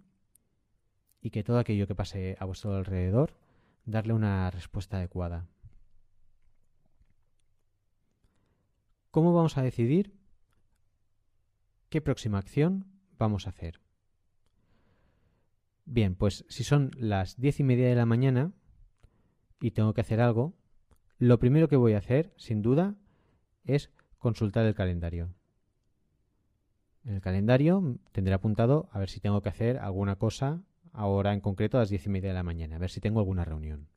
[1.20, 3.36] y que todo aquello que pase a vuestro alrededor,
[3.84, 5.46] darle una respuesta adecuada.
[9.10, 10.14] ¿Cómo vamos a decidir
[11.88, 12.86] qué próxima acción
[13.16, 13.85] vamos a hacer?
[15.86, 18.52] Bien, pues si son las diez y media de la mañana
[19.60, 20.52] y tengo que hacer algo,
[21.18, 22.96] lo primero que voy a hacer, sin duda,
[23.64, 25.32] es consultar el calendario.
[27.04, 30.60] En el calendario tendré apuntado a ver si tengo que hacer alguna cosa
[30.92, 33.20] ahora en concreto a las diez y media de la mañana, a ver si tengo
[33.20, 33.88] alguna reunión.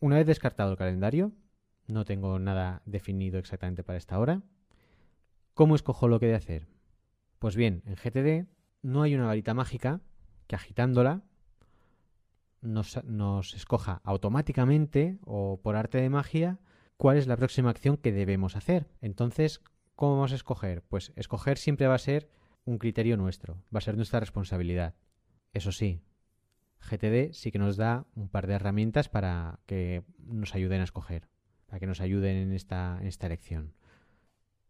[0.00, 1.30] Una vez descartado el calendario,
[1.86, 4.42] no tengo nada definido exactamente para esta hora.
[5.54, 6.66] ¿Cómo escojo lo que he de hacer?
[7.38, 8.48] Pues bien, en GTD
[8.82, 10.00] no hay una varita mágica
[10.46, 11.22] que agitándola
[12.60, 16.58] nos, nos, escoja automáticamente o por arte de magia
[16.96, 18.88] cuál es la próxima acción que debemos hacer.
[19.00, 19.62] Entonces,
[19.96, 20.82] ¿Cómo vamos a escoger?
[20.82, 22.28] Pues escoger siempre va a ser
[22.66, 24.94] un criterio nuestro, va a ser nuestra responsabilidad.
[25.54, 26.02] Eso sí,
[26.80, 31.30] GTD sí que nos da un par de herramientas para que nos ayuden a escoger,
[31.64, 33.72] para que nos ayuden en esta, esta elección.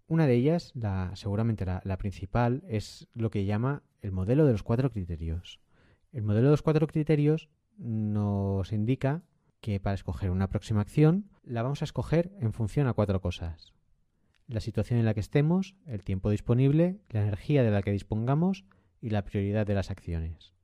[0.06, 4.62] Una de ellas, la, seguramente la principal, es lo que llama el modelo de los
[4.62, 5.58] cuatro criterios.
[6.16, 9.22] El modelo de los cuatro criterios nos indica
[9.61, 13.76] que para escoger una próxima acción la vamos a escoger en función a cuatro cosas
[14.48, 18.64] la situación en la que estemos, el tiempo disponible, la energía de la que dispongamos
[19.02, 20.55] y la prioridad de las acciones.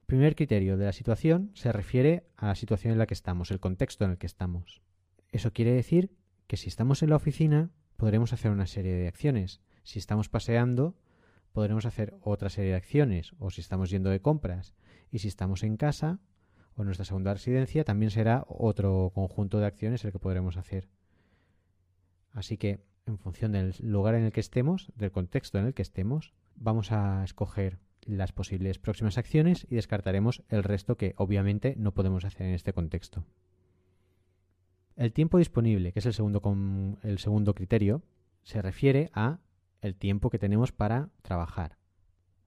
[0.00, 3.50] El primer criterio de la situación se refiere a la situación en la que estamos,
[3.50, 4.82] el contexto en el que estamos.
[5.30, 6.12] Eso quiere decir
[6.46, 9.62] que si estamos en la oficina podremos hacer una serie de acciones.
[9.82, 10.94] Si estamos paseando,
[11.52, 14.74] podremos hacer otra serie de acciones, o si estamos yendo de compras,
[15.10, 16.20] y si estamos en casa
[16.74, 20.88] o en nuestra segunda residencia, también será otro conjunto de acciones el que podremos hacer.
[22.32, 25.82] Así que, en función del lugar en el que estemos, del contexto en el que
[25.82, 31.92] estemos, vamos a escoger las posibles próximas acciones y descartaremos el resto que obviamente no
[31.92, 33.24] podemos hacer en este contexto.
[34.96, 36.42] El tiempo disponible, que es el segundo,
[37.02, 38.02] el segundo criterio,
[38.42, 39.38] se refiere a
[39.80, 41.78] el tiempo que tenemos para trabajar.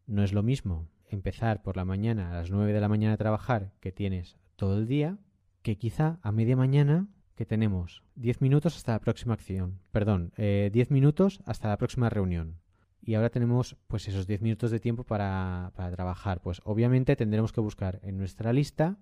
[0.07, 3.17] No es lo mismo empezar por la mañana a las 9 de la mañana a
[3.17, 5.17] trabajar que tienes todo el día,
[5.61, 9.79] que quizá a media mañana que tenemos 10 minutos hasta la próxima acción.
[9.91, 12.59] Perdón, 10 eh, minutos hasta la próxima reunión.
[13.03, 16.41] Y ahora tenemos pues esos 10 minutos de tiempo para, para trabajar.
[16.41, 18.99] Pues obviamente tendremos que buscar en nuestra lista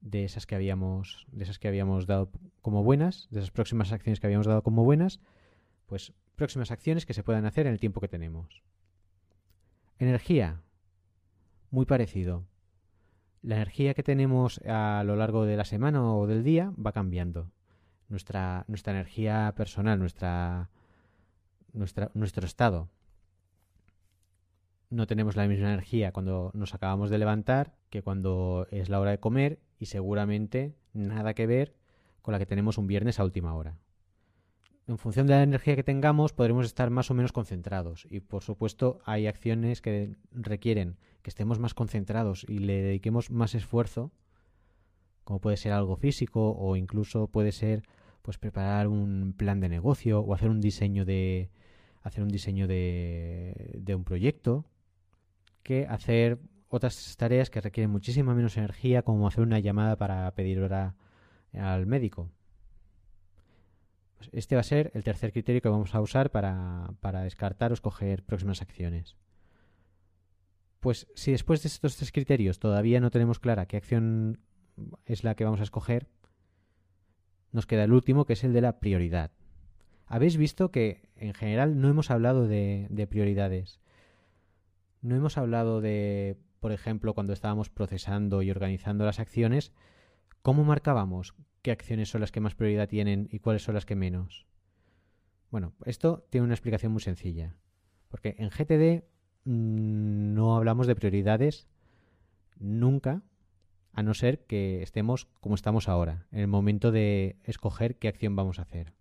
[0.00, 2.30] de esas que habíamos de esas que habíamos dado
[2.62, 5.20] como buenas, de esas próximas acciones que habíamos dado como buenas,
[5.86, 8.62] pues próximas acciones que se puedan hacer en el tiempo que tenemos.
[9.98, 10.62] Energía.
[11.70, 12.46] Muy parecido.
[13.42, 17.50] La energía que tenemos a lo largo de la semana o del día va cambiando.
[18.08, 20.70] Nuestra, nuestra energía personal, nuestra,
[21.74, 22.88] nuestra, nuestro estado.
[24.88, 29.10] No tenemos la misma energía cuando nos acabamos de levantar que cuando es la hora
[29.10, 31.74] de comer y seguramente nada que ver
[32.22, 33.76] con la que tenemos un viernes a última hora
[34.86, 38.06] en función de la energía que tengamos, podremos estar más o menos concentrados.
[38.10, 43.54] Y por supuesto, hay acciones que requieren que estemos más concentrados y le dediquemos más
[43.54, 44.10] esfuerzo,
[45.24, 47.84] como puede ser algo físico o incluso puede ser
[48.22, 51.50] pues preparar un plan de negocio o hacer un diseño de
[52.02, 54.64] hacer un diseño de, de un proyecto
[55.62, 56.38] que hacer
[56.68, 60.94] otras tareas que requieren muchísima menos energía como hacer una llamada para pedir hora
[61.52, 62.30] al médico
[64.32, 68.24] este va a ser el tercer criterio que vamos a usar para, descartar o escoger
[68.24, 69.16] próximas acciones.
[70.80, 74.40] Pues si después de estos tres criterios todavía no tenemos clara qué acción
[75.04, 76.08] es la que vamos a escoger,
[77.52, 79.32] nos queda el último, que es el de la prioridad.
[80.06, 83.80] Habéis visto que en general no hemos hablado de, de prioridades.
[85.02, 89.72] No hemos hablado de, por ejemplo, cuando estábamos procesando y organizando las acciones,
[90.42, 93.96] ¿cómo marcábamos qué acciones son las que más prioridad tienen y cuáles son las que
[93.96, 94.46] menos?
[95.50, 97.56] Bueno, esto tiene una explicación muy sencilla.
[98.08, 99.04] Porque en GTD
[99.44, 101.68] mm, no hablamos de prioridades
[102.58, 103.22] nunca,
[103.92, 108.36] a no ser que estemos como estamos ahora, en el momento de escoger qué acción
[108.36, 108.92] vamos a hacer.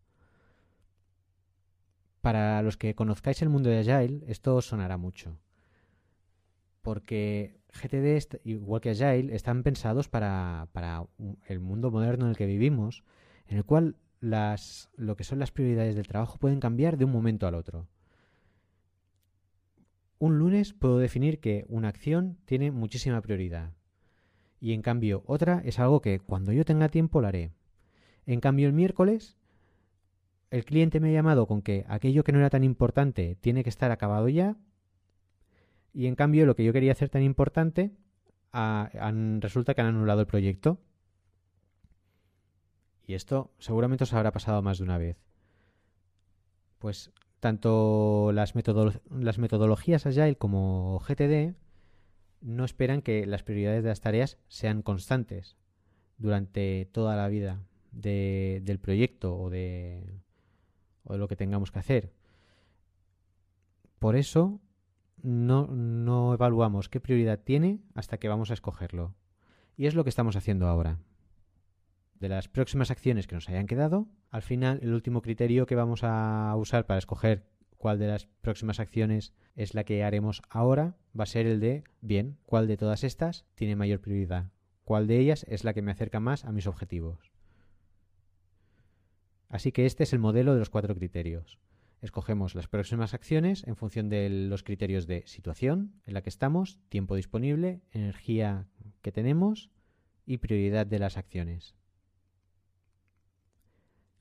[2.21, 5.39] Para los que conozcáis el mundo de Agile, esto sonará mucho.
[6.81, 10.67] Porque GTD, igual que Agile, están pensados para,
[11.47, 13.03] el mundo moderno en el que vivimos,
[13.47, 17.11] en el cual las, lo que son las prioridades del trabajo pueden cambiar de un
[17.11, 17.87] momento al otro.
[20.17, 23.71] Un lunes puedo definir que una acción tiene muchísima prioridad
[24.59, 27.51] y en cambio otra es algo que cuando yo tenga tiempo lo haré.
[28.25, 29.37] En cambio el miércoles
[30.51, 33.69] el cliente me ha llamado con que aquello que no era tan importante tiene que
[33.69, 34.57] estar acabado ya
[35.93, 37.91] y en cambio lo que yo quería hacer tan importante
[38.51, 40.79] resulta que han anulado el proyecto.
[43.05, 45.17] Y esto seguramente os habrá pasado más de una vez.
[46.77, 51.55] Pues tanto las, metodologías Agile como GTD
[52.41, 55.57] no esperan que las prioridades de las tareas sean constantes
[56.17, 60.21] durante toda la vida del proyecto o de
[61.05, 62.13] lo que tengamos que hacer.
[63.97, 64.61] Por eso
[65.23, 69.15] no, no evaluamos qué prioridad tiene hasta que vamos a escogerlo.
[69.75, 70.99] Y es lo que estamos haciendo ahora.
[72.19, 76.03] De las próximas acciones que nos hayan quedado, al final el último criterio que vamos
[76.03, 77.45] a usar para escoger
[77.77, 81.83] cuál de las próximas acciones es la que haremos ahora va a ser el de,
[82.01, 84.51] bien, cuál de todas estas tiene mayor prioridad,
[84.83, 87.31] cuál de ellas es la que me acerca más a mis objetivos.
[89.47, 91.57] Así que este es el modelo de los cuatro criterios.
[92.01, 96.79] Escogemos las próximas acciones en función de los criterios de situación en la que estamos,
[96.87, 98.67] tiempo disponible, energía
[99.01, 99.69] que tenemos
[100.25, 101.75] y prioridad de las acciones.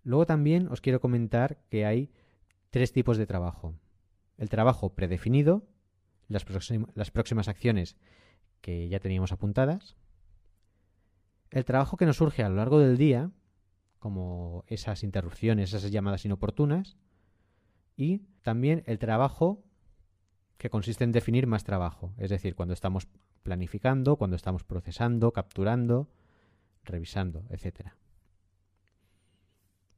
[0.02, 2.10] Luego también os quiero comentar que hay
[2.70, 3.74] tres tipos de trabajo.
[4.38, 5.68] El trabajo predefinido,
[6.28, 6.44] las,
[6.94, 7.96] las próximas acciones
[8.60, 9.96] que ya teníamos apuntadas,
[11.50, 13.30] el trabajo que nos surge a lo largo del día,
[13.98, 16.96] como esas interrupciones, esas llamadas inoportunas,
[17.98, 19.62] y también el trabajo
[20.56, 23.08] que consiste en definir más trabajo, es decir, cuando estamos
[23.42, 26.08] planificando, cuando estamos procesando, capturando,
[26.82, 27.90] revisando, etc.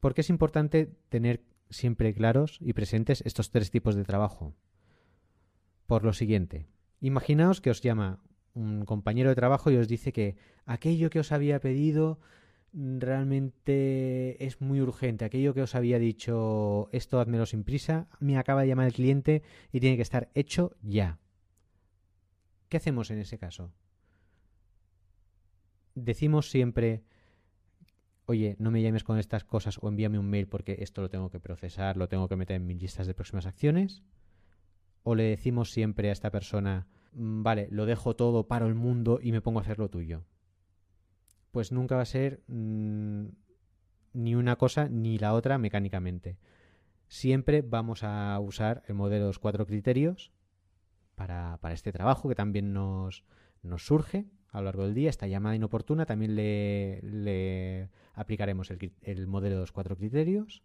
[0.00, 4.56] ¿Por qué es importante tener siempre claros y presentes estos tres tipos de trabajo?
[5.90, 6.68] por lo siguiente.
[7.00, 8.20] Imaginaos que os llama
[8.54, 12.20] un compañero de trabajo y os dice que aquello que os había pedido
[12.72, 15.24] realmente es muy urgente.
[15.24, 19.42] Aquello que os había dicho, esto házmelo sin prisa, me acaba de llamar el cliente
[19.72, 21.18] y tiene que estar hecho ya.
[22.68, 23.72] ¿Qué hacemos en ese caso?
[25.94, 27.02] Decimos siempre,
[28.26, 31.30] oye, no me llames con estas cosas o envíame un mail porque esto lo tengo
[31.30, 34.04] que procesar, lo tengo que meter en mis listas de próximas acciones.
[35.02, 39.18] O le decimos siempre a esta persona, mm, vale, lo dejo todo, paro el mundo
[39.20, 40.24] y me pongo a hacer lo tuyo.
[41.50, 43.26] Pues nunca va a ser mm,
[44.12, 46.38] ni una cosa ni la otra mecánicamente.
[47.08, 50.32] Siempre vamos a usar el modelo de los cuatro criterios
[51.16, 53.24] para, este trabajo que también nos,
[53.62, 59.56] nos surge a lo largo del día, esta llamada inoportuna, también le, aplicaremos el, modelo
[59.56, 60.62] de los cuatro criterios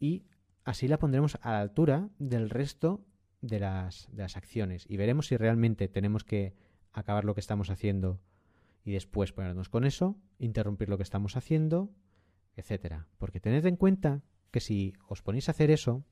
[0.00, 0.24] y
[0.64, 3.04] así la pondremos a la altura del resto
[3.40, 6.54] de las, de las acciones y veremos si realmente tenemos que
[6.92, 8.20] acabar lo que estamos haciendo
[8.86, 11.90] y después ponernos con eso, interrumpir lo que estamos haciendo,
[12.54, 13.08] etcétera.
[13.18, 14.22] Porque tened en cuenta
[14.52, 16.04] que si os ponéis a hacer eso,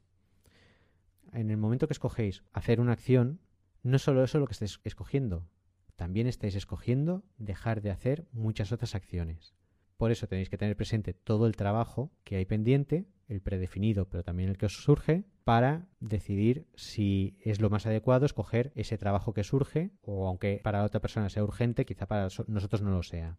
[1.32, 3.40] en el momento que escogéis hacer una acción,
[3.84, 5.46] no es solo eso lo que estáis escogiendo,
[5.94, 9.54] también estáis escogiendo dejar de hacer muchas otras acciones.
[9.96, 14.22] Por eso tenéis que tener presente todo el trabajo que hay pendiente, el predefinido, pero
[14.22, 19.34] también el que os surge, para decidir si es lo más adecuado escoger ese trabajo
[19.34, 23.38] que surge, o aunque para otra persona sea urgente, quizá para nosotros no lo sea.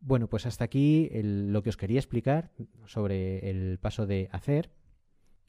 [0.00, 2.50] Bueno, pues hasta aquí lo que os quería explicar
[2.84, 4.70] sobre el paso de hacer.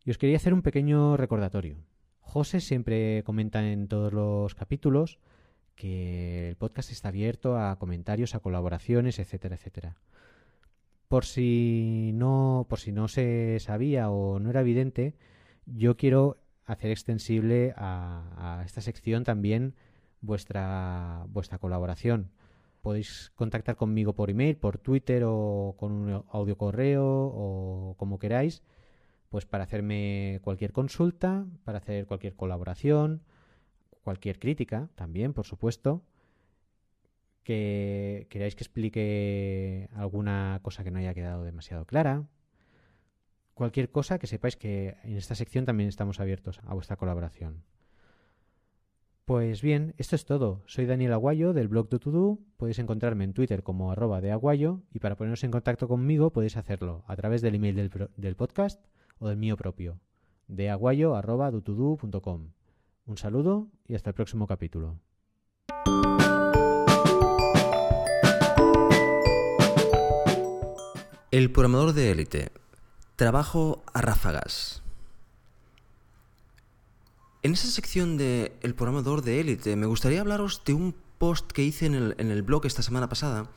[0.06, 1.84] Y os quería hacer un pequeño recordatorio.
[2.20, 5.20] José siempre comenta en todos los capítulos
[5.76, 9.98] que el podcast está abierto a comentarios, a colaboraciones, etcétera, etcétera.
[11.16, 15.16] Por si no, por si no se sabía o no era evidente,
[15.66, 19.76] yo quiero hacer extensible a, esta sección también
[20.20, 22.32] vuestra, vuestra colaboración.
[22.82, 28.61] Podéis contactar conmigo por email, por Twitter o con un audio correo o como queráis
[29.30, 33.22] pues para hacerme cualquier consulta, para hacer cualquier colaboración,
[34.03, 36.03] cualquier crítica también, por supuesto,
[37.46, 42.26] que queráis que explique alguna cosa que no haya quedado demasiado clara,
[43.54, 47.64] cualquier cosa que sepáis que en esta sección también estamos abiertos a vuestra colaboración.
[49.26, 50.64] Pues bien, esto es todo.
[50.66, 52.39] Soy Daniel Aguayo del blog de Todo.
[52.58, 56.58] Podéis encontrarme en Twitter como arroba de Aguayo y para poneros en contacto conmigo podéis
[56.58, 58.86] hacerlo a través del email del, podcast
[59.18, 60.00] o del mío propio,
[60.48, 60.70] de.
[63.08, 65.00] Un saludo y hasta el próximo capítulo.
[71.36, 72.50] El programador de élite.
[73.18, 74.82] Trabajo a ráfagas.
[77.44, 81.62] En esa sección de El programador de élite me gustaría hablaros de un post que
[81.62, 83.50] hice en el, en el blog esta semana pasada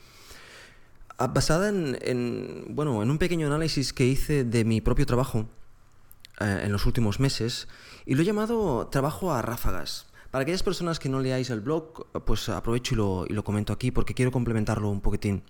[1.32, 5.46] basada en, bueno, en un pequeño análisis que hice de mi propio trabajo
[6.40, 7.68] eh, en los últimos meses
[8.06, 10.08] y lo he llamado trabajo a ráfagas.
[10.32, 13.72] Para aquellas personas que no leáis el blog, pues aprovecho y lo, y lo comento
[13.72, 15.44] aquí porque quiero complementarlo un poquitín.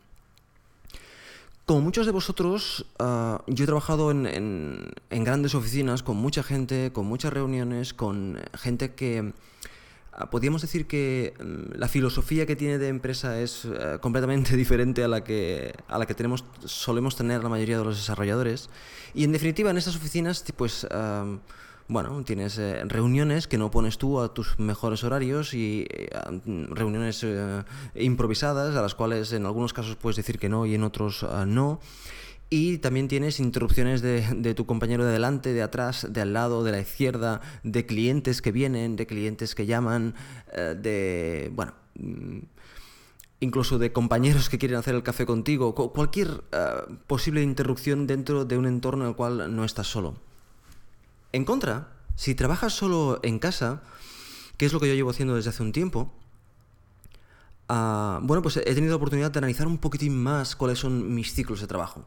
[1.68, 6.92] Como muchos de vosotros, ah, yo he trabajado en, en, grandes oficinas con mucha gente,
[6.94, 9.34] con muchas reuniones, con gente que
[10.20, 15.04] Ah, podríamos decir que mm, la filosofía que tiene de empresa es eh, completamente diferente
[15.04, 18.68] a la que a la que tenemos solemos tener la mayoría de los desarrolladores.
[19.14, 20.86] Y en definitiva en estas oficinas pues
[21.88, 26.10] bueno, tienes eh, reuniones que no pones tú a tus mejores horarios y eh,
[26.70, 27.26] reuniones
[27.94, 31.80] improvisadas a las cuales en algunos casos puedes decir que no y en otros no.
[32.50, 36.72] Y también tienes interrupciones de, tu compañero de delante, de atrás, de al lado, de
[36.72, 40.14] la izquierda, de clientes que vienen, de clientes que llaman,
[40.54, 42.38] eh, de, bueno, mm,
[43.40, 48.56] incluso de compañeros que quieren hacer el café contigo, cualquier eh, posible interrupción dentro de
[48.56, 50.27] un entorno en el cual no estás solo.
[51.32, 53.82] En contra, si trabajas solo en casa,
[54.56, 56.12] que es lo que yo llevo haciendo desde hace un tiempo,
[57.68, 61.34] ah, bueno, pues he tenido la oportunidad de analizar un poquitín más cuáles son mis
[61.34, 62.04] ciclos de trabajo.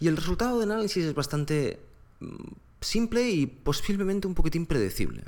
[0.00, 1.80] Y el resultado de análisis es bastante
[2.20, 2.36] mm,
[2.80, 5.24] simple y posiblemente un poquitín predecible.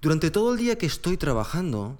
[0.00, 1.96] Durante todo el día que estoy trabajando,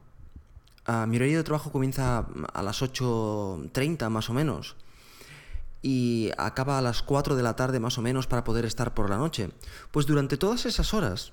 [1.07, 4.74] mi horario de trabajo comienza a las 8.30 más o menos
[5.82, 9.10] y acaba a las 4 de la tarde más o menos para poder estar por
[9.10, 9.50] la noche.
[9.90, 11.32] Pues durante todas esas horas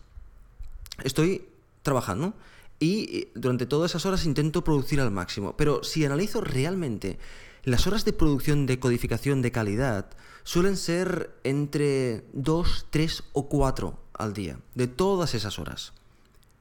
[1.04, 1.48] estoy
[1.84, 2.34] trabajando
[2.80, 5.56] y durante todas esas horas intento producir al máximo.
[5.56, 7.20] Pero si analizo realmente
[7.64, 10.10] las horas de producción de codificación de calidad
[10.44, 15.94] suelen ser entre 2, 3 o 4 al día, de todas esas horas.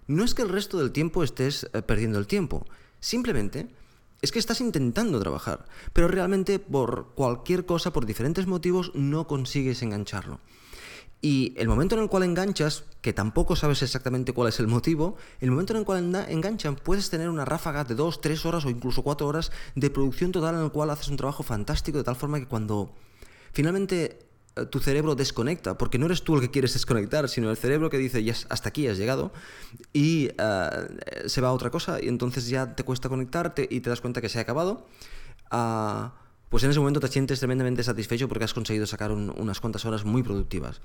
[0.07, 2.67] No es que el resto del tiempo estés eh, perdiendo el tiempo,
[3.01, 3.69] simplemente
[4.21, 9.83] es que estás intentando trabajar, pero realmente por cualquier cosa, por diferentes motivos, no consigues
[9.83, 10.41] engancharlo.
[11.21, 15.17] Y el momento en el cual enganchas, que tampoco sabes exactamente cuál es el motivo,
[15.41, 18.71] el momento en el cual enganchan puedes tener una ráfaga de 2, 3 horas o
[18.71, 22.15] incluso 4 horas de producción total en el cual haces un trabajo fantástico de tal
[22.15, 22.95] forma que cuando
[23.53, 24.28] finalmente
[24.71, 27.99] tu cerebro desconecta, porque no eres tú el que quieres desconectar, sino el cerebro que
[27.99, 29.33] dice, ya hasta aquí has llegado,
[29.93, 30.71] y eh,
[31.27, 34.21] se va a otra cosa, y entonces ya te cuesta conectarte y te das cuenta
[34.21, 34.87] que se ha acabado.
[35.51, 36.11] Uh,
[36.49, 40.05] pues en ese momento te sientes tremendamente satisfecho porque has conseguido sacar unas cuantas horas
[40.05, 40.81] muy productivas.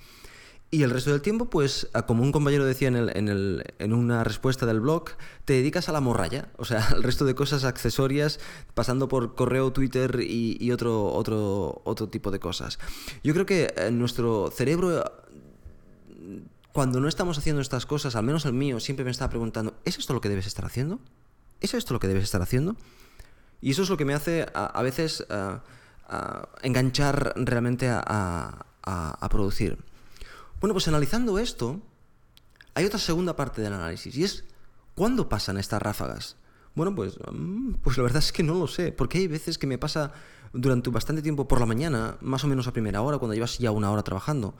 [0.73, 4.65] Y el resto del tiempo, pues, como un compañero decía en, el, en, una respuesta
[4.65, 5.11] del blog,
[5.45, 8.39] te dedicas a la morralla, o sea, al resto de cosas accesorias,
[8.73, 12.79] pasando por correo, Twitter y, otro, otro, otro tipo de cosas.
[13.23, 15.03] Yo creo que eh, nuestro cerebro,
[16.71, 19.99] cuando no estamos haciendo estas cosas, al menos el mío, siempre me está preguntando, ¿es
[19.99, 20.99] esto lo que debes estar haciendo?
[21.61, 22.77] ¿Es esto lo que debes estar haciendo?
[23.61, 25.23] Y eso es lo que me hace a, veces
[26.63, 29.77] enganchar realmente a, producir.
[30.63, 31.81] Bueno, pues analizando esto,
[32.73, 34.45] hay otra segunda parte del análisis y es
[34.95, 36.37] ¿cuándo pasan estas ráfagas?
[36.73, 39.67] Bueno, pues, mm, pues la verdad es que no lo sé, porque hay veces que
[39.67, 40.13] me pasa
[40.53, 43.71] durante bastante tiempo por la mañana, más o menos a primera hora, cuando llevas ya
[43.71, 44.55] una hora trabajando.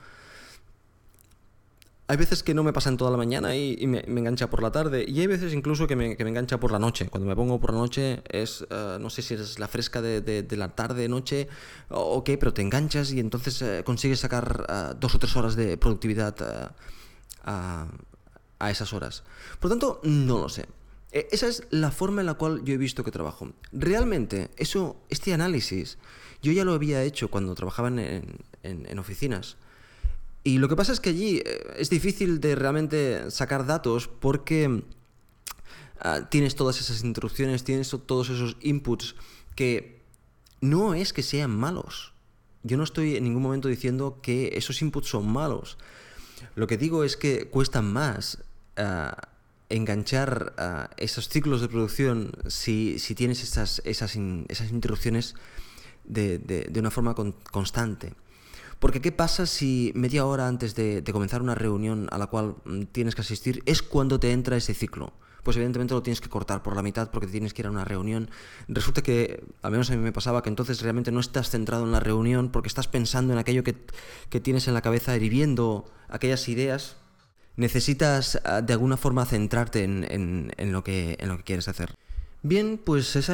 [2.06, 4.70] Hay veces que no me pasa en toda la mañana y, me, engancha por la
[4.70, 5.06] tarde.
[5.08, 7.08] Y hay veces incluso que me, engancha por la noche.
[7.08, 10.46] Cuando me pongo por la noche es, eh, no sé si es la fresca de,
[10.50, 11.48] la tarde, noche
[11.88, 15.56] o, qué, pero te enganchas y entonces eh, consigues sacar eh, dos o tres horas
[15.56, 16.74] de productividad
[17.42, 17.88] a,
[18.58, 19.24] a, esas horas.
[19.58, 20.66] Por lo tanto, no lo sé.
[21.10, 23.50] E, esa es la forma en la cual yo he visto que trabajo.
[23.72, 25.96] Realmente, eso, este análisis,
[26.42, 29.56] yo ya lo había hecho cuando trabajaba en, en oficinas.
[30.44, 34.84] Y lo que pasa es que allí eh, es difícil de realmente sacar datos porque
[36.00, 39.16] ah, tienes todas esas instrucciones, tienes todos esos inputs
[39.56, 40.02] que
[40.60, 42.12] no es que sean malos.
[42.62, 45.78] Yo no estoy en ningún momento diciendo que esos inputs son malos.
[46.54, 48.38] Lo que digo es que cuesta más
[48.76, 49.28] ah,
[49.70, 55.34] enganchar ah, esos ciclos de producción si, tienes esas, instrucciones
[56.04, 57.14] de, una forma
[57.50, 58.12] constante.
[58.84, 62.82] Porque ¿qué pasa si media hora antes de, comenzar una reunión a la cual mm,
[62.92, 65.14] tienes que asistir es cuando te entra ese ciclo?
[65.42, 67.86] Pues evidentemente lo tienes que cortar por la mitad porque tienes que ir a una
[67.86, 68.28] reunión.
[68.68, 71.92] Resulta que, al menos a mí me pasaba, que entonces realmente no estás centrado en
[71.92, 73.72] la reunión porque estás pensando en aquello que,
[74.40, 76.98] tienes en la cabeza, hirviendo aquellas ideas.
[77.56, 81.96] Necesitas ah, de alguna forma centrarte en, lo que, en lo que quieres hacer.
[82.46, 83.30] Bien, pues esas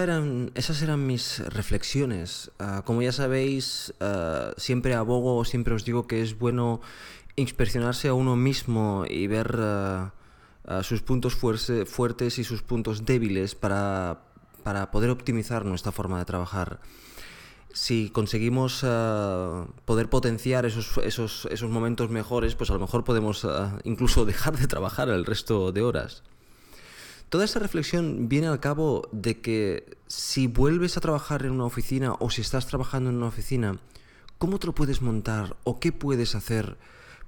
[0.83, 2.53] eran, mis reflexiones.
[2.61, 6.81] Ah, como ya sabéis, ah, siempre abogo, siempre os digo que es bueno
[7.35, 10.13] inspeccionarse a uno mismo y ver ah,
[10.85, 14.23] sus puntos fuertes y sus puntos débiles para,
[14.93, 16.79] poder optimizar nuestra forma de trabajar.
[17.73, 18.83] Si conseguimos
[19.87, 23.45] poder potenciar esos, esos, esos, momentos mejores, pues a lo mejor podemos
[23.83, 26.23] incluso dejar de trabajar el resto de horas.
[27.31, 32.15] Toda esa reflexión viene al cabo de que si vuelves a trabajar en una oficina
[32.19, 33.79] o si estás trabajando en una oficina,
[34.39, 36.77] ¿cómo te lo puedes montar o qué puedes hacer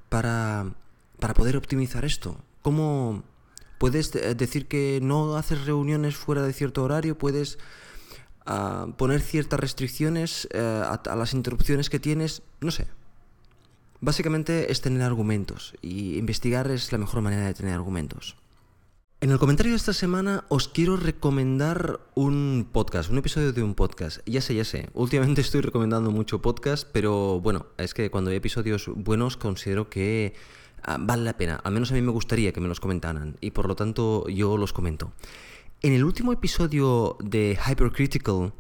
[0.09, 0.75] para,
[1.21, 2.37] para poder optimizar esto?
[2.63, 3.23] ¿Cómo
[3.79, 7.17] puedes decir que no haces reuniones fuera de cierto horario?
[7.17, 7.61] ¿Puedes
[8.45, 12.43] ah, poner ciertas restricciones eh, a las interrupciones que tienes?
[12.61, 12.89] No sé.
[14.01, 18.42] Básicamente es tener argumentos y investigar es la mejor manera de tener argumentos.
[19.23, 23.77] En el comentario de esta semana os quiero recomendar un podcast, un episodio de un
[23.77, 24.19] podcast.
[24.27, 28.39] Ya sé, ya sé, últimamente estoy recomendando mucho podcast, pero bueno, es que cuando hay
[28.39, 30.35] episodios buenos considero que
[30.83, 31.61] ah, vale la pena.
[31.63, 34.57] Al menos a mí me gustaría que me los comentaran y por lo tanto yo
[34.57, 35.13] los comento.
[35.83, 38.53] En el último episodio de Hypercritical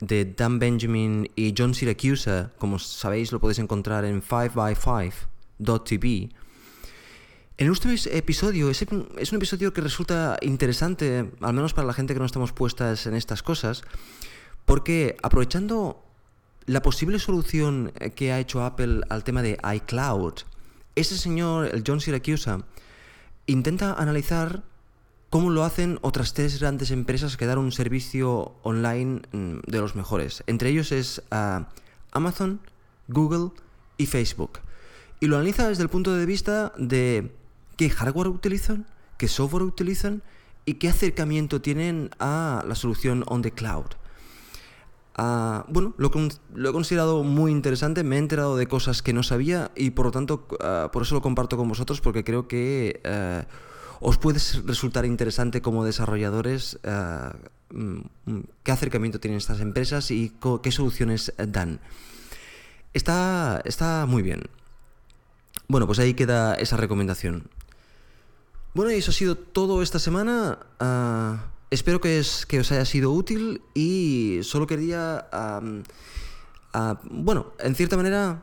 [0.00, 6.30] de Dan Benjamin y John Siracusa, como sabéis lo podéis encontrar en 5by5.tv,
[7.56, 12.12] en último episodio, es, es un episodio que resulta interesante, al menos para la gente
[12.12, 13.82] que no estamos puestas en estas cosas,
[14.64, 16.02] porque aprovechando
[16.66, 20.34] la posible solución que ha hecho Apple al tema de iCloud,
[20.96, 22.64] ese señor, el John Siracusa,
[23.46, 24.64] intenta analizar
[25.30, 29.94] cómo lo hacen otras tres grandes empresas que dan un servicio online mm, de los
[29.94, 30.42] mejores.
[30.46, 31.68] Entre ellos es ah,
[32.12, 32.60] Amazon,
[33.08, 33.50] Google
[33.96, 34.60] y Facebook.
[35.20, 37.32] Y lo analiza desde el punto de vista de
[37.76, 38.86] qué hardware utilizan,
[39.18, 40.22] qué software utilizan
[40.64, 43.86] y qué acercamiento tienen a la solución on the cloud.
[45.16, 49.70] Ah, bueno, lo, he considerado muy interesante, me he enterado de cosas que no sabía
[49.76, 53.44] y por lo tanto, ah, por eso lo comparto con vosotros porque creo que eh,
[54.00, 57.36] os puede resultar interesante como desarrolladores ah,
[57.70, 58.00] mm,
[58.64, 61.80] qué acercamiento tienen estas empresas y qué soluciones dan.
[62.92, 64.42] Está, está muy bien.
[65.68, 67.48] Bueno, pues ahí queda esa recomendación.
[68.74, 70.58] Bueno, y eso ha sido todo esta semana.
[71.70, 75.28] Espero que, os haya sido útil y solo quería,
[77.04, 78.42] bueno, en cierta manera,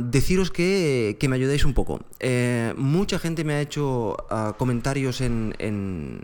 [0.00, 2.04] deciros que, me ayudéis un poco.
[2.20, 4.18] Eh, mucha gente me ha hecho
[4.58, 6.22] comentarios en, en,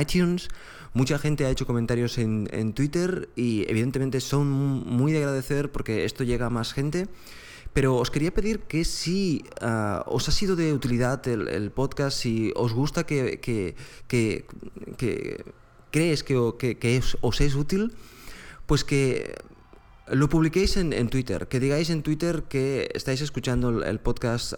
[0.00, 0.48] iTunes,
[0.94, 6.04] mucha gente ha hecho comentarios en, en Twitter y evidentemente son muy de agradecer porque
[6.04, 7.06] esto llega a más gente.
[7.72, 12.52] Pero os quería pedir que si ah, os ha sido de utilidad el, podcast, si
[12.54, 13.74] os gusta que, que,
[15.90, 17.94] crees que, os, es útil,
[18.66, 19.34] pues que
[20.06, 24.52] lo publiquéis en, Twitter, que digáis en Twitter que estáis escuchando el, podcast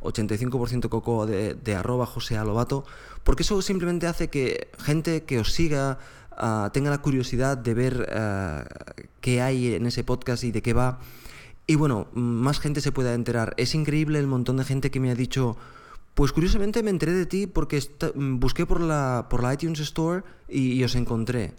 [0.00, 2.86] 85% coco de, de, arroba José Alobato,
[3.24, 5.98] porque eso simplemente hace que gente que os siga
[6.32, 8.64] ah, tenga la curiosidad de ver ah,
[9.20, 10.98] qué hay en ese podcast y de qué va
[11.66, 13.54] y bueno, más gente se pueda enterar.
[13.56, 15.56] Es increíble el montón de gente que me ha dicho,
[16.14, 17.80] pues curiosamente me enteré de ti porque
[18.14, 21.54] busqué por la, por la iTunes Store y, os encontré.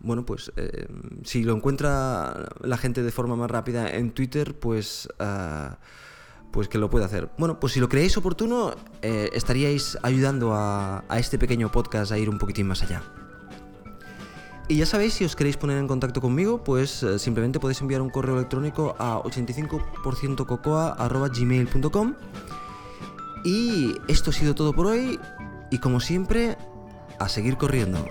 [0.00, 0.86] Bueno, pues eh,
[1.24, 5.78] si lo encuentra la gente de forma más rápida en Twitter, pues, ah,
[6.52, 7.28] pues que lo puede hacer.
[7.36, 12.30] Bueno, pues si lo creéis oportuno, eh, estaríais ayudando a este pequeño podcast a ir
[12.30, 13.02] un poquitín más allá.
[14.68, 18.02] Y ya sabéis, si os queréis poner en contacto conmigo, pues eh, simplemente podéis enviar
[18.02, 22.14] un correo electrónico a 85%cocoa.gmail.com
[23.44, 25.18] Y esto ha sido todo por hoy.
[25.70, 26.58] Y como siempre,
[27.18, 28.04] a seguir corriendo.